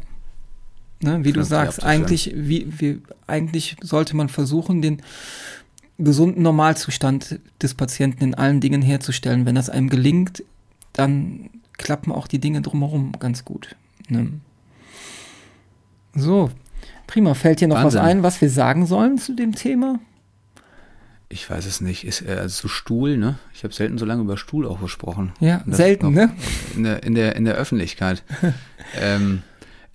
Ne, 1.03 1.25
wie 1.25 1.33
du 1.33 1.45
sagst, 1.45 1.85
eigentlich, 1.85 2.33
wie, 2.35 2.67
wie, 2.81 3.03
eigentlich 3.27 3.77
sollte 3.83 4.17
man 4.17 4.31
versuchen, 4.31 4.81
den 4.81 5.03
gesunden 5.99 6.43
Normalzustand 6.43 7.41
des 7.63 7.75
Patienten 7.75 8.23
in 8.23 8.35
allen 8.35 8.61
Dingen 8.61 8.83
herzustellen. 8.83 9.47
Wenn 9.47 9.55
das 9.55 9.71
einem 9.71 9.89
gelingt, 9.89 10.43
dann 10.93 11.51
klappen 11.79 12.13
auch 12.13 12.27
die 12.27 12.39
Dinge 12.39 12.63
drumherum 12.63 13.13
ganz 13.19 13.45
gut. 13.45 13.77
Ne? 14.09 14.29
So, 16.15 16.51
prima. 17.07 17.35
Fällt 17.35 17.61
dir 17.61 17.69
noch 17.69 17.77
Wahnsinn. 17.77 18.01
was 18.01 18.07
ein, 18.07 18.23
was 18.23 18.41
wir 18.41 18.51
sagen 18.51 18.87
sollen 18.87 19.19
zu 19.19 19.35
dem 19.35 19.55
Thema? 19.55 19.99
Ich 21.29 21.49
weiß 21.51 21.67
es 21.67 21.81
nicht. 21.81 22.05
Ist 22.05 22.23
äh, 22.23 22.37
also 22.37 22.69
Stuhl, 22.69 23.17
ne? 23.17 23.39
Ich 23.53 23.65
habe 23.65 23.75
selten 23.75 23.99
so 23.99 24.05
lange 24.05 24.23
über 24.23 24.37
Stuhl 24.37 24.67
auch 24.67 24.81
gesprochen. 24.81 25.33
Ja, 25.41 25.63
selten, 25.67 26.13
ne? 26.13 26.31
In 26.77 26.85
der, 26.85 27.03
in 27.03 27.15
der, 27.15 27.37
in 27.37 27.45
der 27.45 27.55
Öffentlichkeit. 27.55 28.23
ähm, 29.01 29.43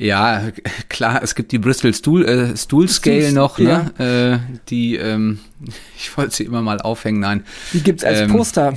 ja, 0.02 0.52
klar, 0.90 1.22
es 1.22 1.36
gibt 1.36 1.52
die 1.52 1.60
Bristol 1.60 1.94
Stool, 1.94 2.26
äh, 2.26 2.58
Stool 2.58 2.88
Scale 2.88 3.32
noch, 3.32 3.60
ne? 3.60 3.92
Ja. 4.00 4.34
Äh, 4.34 4.40
die, 4.70 4.96
ähm, 4.96 5.40
ich 5.96 6.18
wollte 6.18 6.36
sie 6.36 6.44
immer 6.44 6.64
mal 6.64 6.82
aufhängen, 6.82 7.20
nein. 7.20 7.46
Die 7.72 7.82
gibt's 7.82 8.04
als 8.04 8.22
ähm, 8.22 8.32
Poster. 8.32 8.74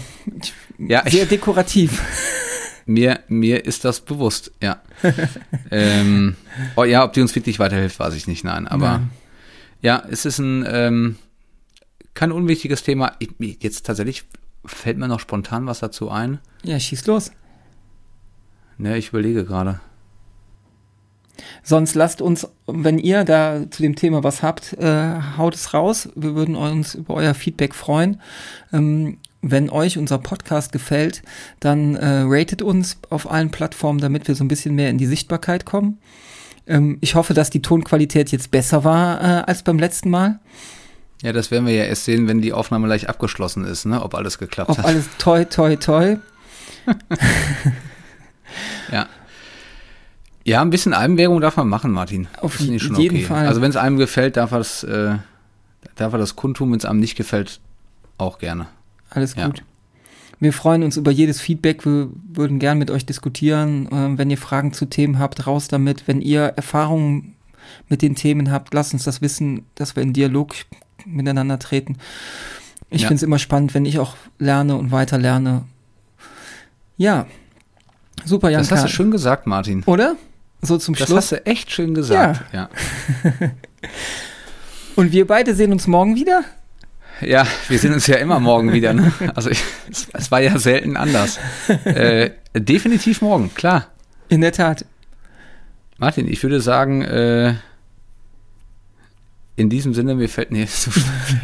Ja, 0.79 1.03
Sehr 1.09 1.23
ich, 1.23 1.29
dekorativ. 1.29 2.03
Mir, 2.87 3.21
mir 3.29 3.65
ist 3.65 3.87
das 3.87 4.01
bewusst, 4.01 4.53
ja. 4.63 4.83
ähm, 5.71 6.37
oh, 6.77 6.85
ja, 6.85 7.03
ob 7.03 7.15
die 7.15 7.23
uns 7.23 7.35
wirklich 7.35 7.59
weiterhilft, 7.59 7.99
weiß 7.99 8.13
ich 8.13 8.27
nicht, 8.27 8.45
nein. 8.45 8.69
Aber 8.69 8.99
nein. 8.99 9.11
ja, 9.81 10.03
es 10.11 10.27
ist 10.27 10.39
ein 10.39 10.67
ähm, 10.69 11.17
kein 12.13 12.31
unwichtiges 12.31 12.83
Thema. 12.83 13.13
Ich, 13.21 13.31
jetzt 13.63 13.87
tatsächlich 13.87 14.25
fällt 14.67 14.99
mir 14.99 15.09
noch 15.09 15.21
spontan 15.21 15.67
was 15.67 15.79
dazu 15.79 16.11
ein. 16.11 16.41
Ja, 16.63 16.79
schieß 16.79 17.07
los. 17.07 17.31
Ne, 18.77 18.99
ich 18.99 19.09
überlege 19.09 19.47
gerade. 19.47 19.81
Sonst 21.63 21.95
lasst 21.95 22.21
uns, 22.21 22.49
wenn 22.67 22.99
ihr 22.99 23.25
da 23.25 23.63
zu 23.71 23.83
dem 23.83 23.97
Thema 23.97 24.23
was 24.23 24.43
habt, 24.43 24.75
äh, 24.75 25.15
haut 25.37 25.55
es 25.55 25.75
raus. 25.75 26.09
Wir 26.15 26.35
würden 26.35 26.57
uns 26.57 26.95
über 26.95 27.15
euer 27.15 27.35
Feedback 27.35 27.75
freuen. 27.75 28.21
Ähm, 28.73 29.19
wenn 29.43 29.69
euch 29.69 29.99
unser 29.99 30.19
Podcast 30.19 30.73
gefällt, 30.73 31.23
dann 31.61 31.97
äh, 31.97 32.23
ratet 32.25 32.63
uns 32.63 32.99
auf 33.11 33.31
allen 33.31 33.51
Plattformen, 33.51 34.01
damit 34.01 34.27
wir 34.27 34.35
so 34.35 34.43
ein 34.43 34.49
bisschen 34.49 34.75
mehr 34.75 34.89
in 34.89 34.99
die 34.99 35.07
Sichtbarkeit 35.07 35.67
kommen. 35.67 35.99
Ähm, 36.67 36.99
ich 37.01 37.15
hoffe, 37.15 37.35
dass 37.35 37.51
die 37.51 37.61
Tonqualität 37.61 38.33
jetzt 38.33 38.51
besser 38.51 38.85
war 38.85 39.21
äh, 39.21 39.43
als 39.45 39.63
beim 39.63 39.79
letzten 39.79 40.09
Mal. 40.11 40.41
Ja, 41.23 41.33
das 41.33 41.51
werden 41.51 41.67
wir 41.67 41.75
ja 41.75 41.85
erst 41.85 42.05
sehen, 42.05 42.29
wenn 42.29 42.41
die 42.41 42.53
Aufnahme 42.53 42.87
gleich 42.87 43.09
abgeschlossen 43.09 43.65
ist, 43.65 43.85
ne? 43.87 44.03
ob 44.03 44.15
alles 44.15 44.39
geklappt 44.39 44.71
ob 44.71 44.79
hat. 44.79 44.85
Ob 44.85 44.91
alles 44.91 45.05
toi, 45.19 45.45
toi, 45.45 45.77
toi. 45.77 46.17
ja. 48.93 49.07
Ja, 50.45 50.61
ein 50.61 50.71
bisschen 50.71 50.93
Albenwährung 50.93 51.41
darf 51.41 51.57
man 51.57 51.69
machen, 51.69 51.91
Martin. 51.91 52.29
Auf 52.41 52.61
jeden 52.61 52.95
okay. 52.95 53.23
Fall. 53.23 53.47
Also 53.47 53.63
wenn 53.63 53.71
es 53.71 53.77
einem 53.77 53.97
gefällt, 53.97 54.37
darf 54.37 54.53
er 54.53 54.59
das, 54.59 54.85
äh, 54.85 55.17
darf 55.97 56.13
er 56.13 56.19
das 56.19 56.37
kundtun. 56.37 56.71
Wenn 56.71 56.79
es 56.79 56.85
einem 56.85 57.01
nicht 57.01 57.17
gefällt, 57.17 57.61
auch 58.19 58.39
gerne. 58.39 58.67
Alles 59.11 59.35
gut. 59.35 59.59
Ja. 59.59 59.65
Wir 60.41 60.53
freuen 60.53 60.83
uns 60.83 60.99
über 60.99 61.11
jedes 61.11 61.41
Feedback. 61.41 61.87
Wir 61.87 62.11
würden 62.33 62.59
gern 62.59 62.77
mit 62.77 62.91
euch 62.91 63.07
diskutieren. 63.07 63.89
Ähm, 63.91 64.19
wenn 64.19 64.29
ihr 64.29 64.37
Fragen 64.37 64.75
zu 64.75 64.85
Themen 64.85 65.19
habt, 65.19 65.47
raus 65.47 65.69
damit. 65.69 66.07
Wenn 66.07 66.21
ihr 66.21 66.43
Erfahrungen 66.43 67.35
mit 67.89 68.03
den 68.03 68.15
Themen 68.15 68.51
habt, 68.51 68.75
lasst 68.75 68.93
uns 68.93 69.05
das 69.05 69.23
wissen, 69.23 69.65
dass 69.75 69.97
wir 69.97 70.03
in 70.03 70.13
Dialog 70.13 70.55
miteinander 71.07 71.59
treten. 71.59 71.97
Ich 72.91 73.03
ja. 73.03 73.09
finde 73.09 73.17
es 73.17 73.23
immer 73.23 73.39
spannend, 73.39 73.73
wenn 73.73 73.87
ich 73.87 73.99
auch 73.99 74.17
lerne 74.39 74.77
und 74.77 74.91
weiter 74.91 75.17
lerne. 75.17 75.65
Ja, 76.99 77.27
super, 78.25 78.51
Jan. 78.51 78.61
Das 78.61 78.71
hast 78.71 78.85
du 78.85 78.89
schön 78.89 79.11
gesagt, 79.11 79.47
Martin. 79.47 79.83
Oder? 79.85 80.17
So 80.65 80.79
zum 80.79 80.95
das 80.95 81.09
Schluss. 81.09 81.29
Das 81.29 81.33
hast 81.33 81.47
du 81.47 81.47
echt 81.47 81.71
schön 81.71 81.95
gesagt. 81.95 82.45
Ja. 82.53 82.69
ja. 83.33 83.51
Und 84.97 85.13
wir 85.13 85.27
beide 85.27 85.55
sehen 85.55 85.73
uns 85.73 85.87
morgen 85.87 86.15
wieder? 86.15 86.45
Ja, 87.21 87.47
wir 87.69 87.79
sehen 87.79 87.93
uns 87.93 88.07
ja 88.07 88.17
immer 88.17 88.41
morgen 88.41 88.73
wieder. 88.73 88.93
Ne? 88.93 89.13
Also 89.35 89.51
ich, 89.51 89.63
es, 89.91 90.09
es, 90.13 90.31
war 90.31 90.41
ja 90.41 90.59
selten 90.59 90.97
anders. 90.97 91.39
Äh, 91.85 92.33
definitiv 92.55 93.23
morgen, 93.23 93.53
klar. 93.55 93.89
In 94.29 94.41
der 94.41 94.53
Tat. 94.53 94.85
Martin, 95.99 96.29
ich 96.29 96.43
würde 96.43 96.61
sagen, 96.61 97.03
äh, 97.03 97.55
in 99.57 99.71
diesem 99.71 99.95
Sinne, 99.95 100.15
mir 100.15 100.29
fällt 100.29 100.51
nee, 100.51 100.67
zu, 100.67 100.91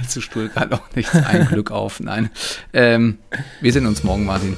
zu 0.08 0.20
Stuhl 0.20 0.48
gerade 0.48 0.74
auch 0.74 0.82
nichts 0.94 1.14
ein 1.14 1.46
Glück 1.46 1.70
auf. 1.70 2.00
Nein. 2.00 2.30
Ähm, 2.72 3.18
wir 3.60 3.72
sehen 3.72 3.86
uns 3.86 4.02
morgen, 4.02 4.24
Martin. 4.24 4.56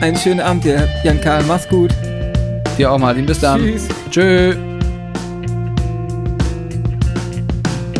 Einen 0.00 0.16
schönen 0.16 0.40
Abend 0.40 0.64
dir, 0.64 0.88
Jan-Karl. 1.04 1.44
Mach's 1.44 1.68
gut. 1.68 1.92
Dir 2.76 2.90
auch, 2.90 2.98
Martin. 2.98 3.24
Bis 3.24 3.38
dann. 3.38 3.60
Tschüss. 3.60 3.88
Tschö. 4.10 4.56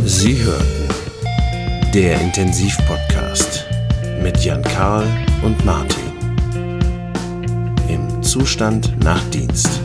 Sie 0.05 0.43
hörten 0.43 0.89
der 1.95 2.21
Intensivpodcast 2.21 3.67
mit 4.21 4.45
Jan 4.45 4.63
Karl 4.63 5.07
und 5.43 5.65
Martin. 5.65 6.05
Im 7.89 8.23
Zustand 8.23 8.93
nach 9.05 9.23
Dienst. 9.31 9.81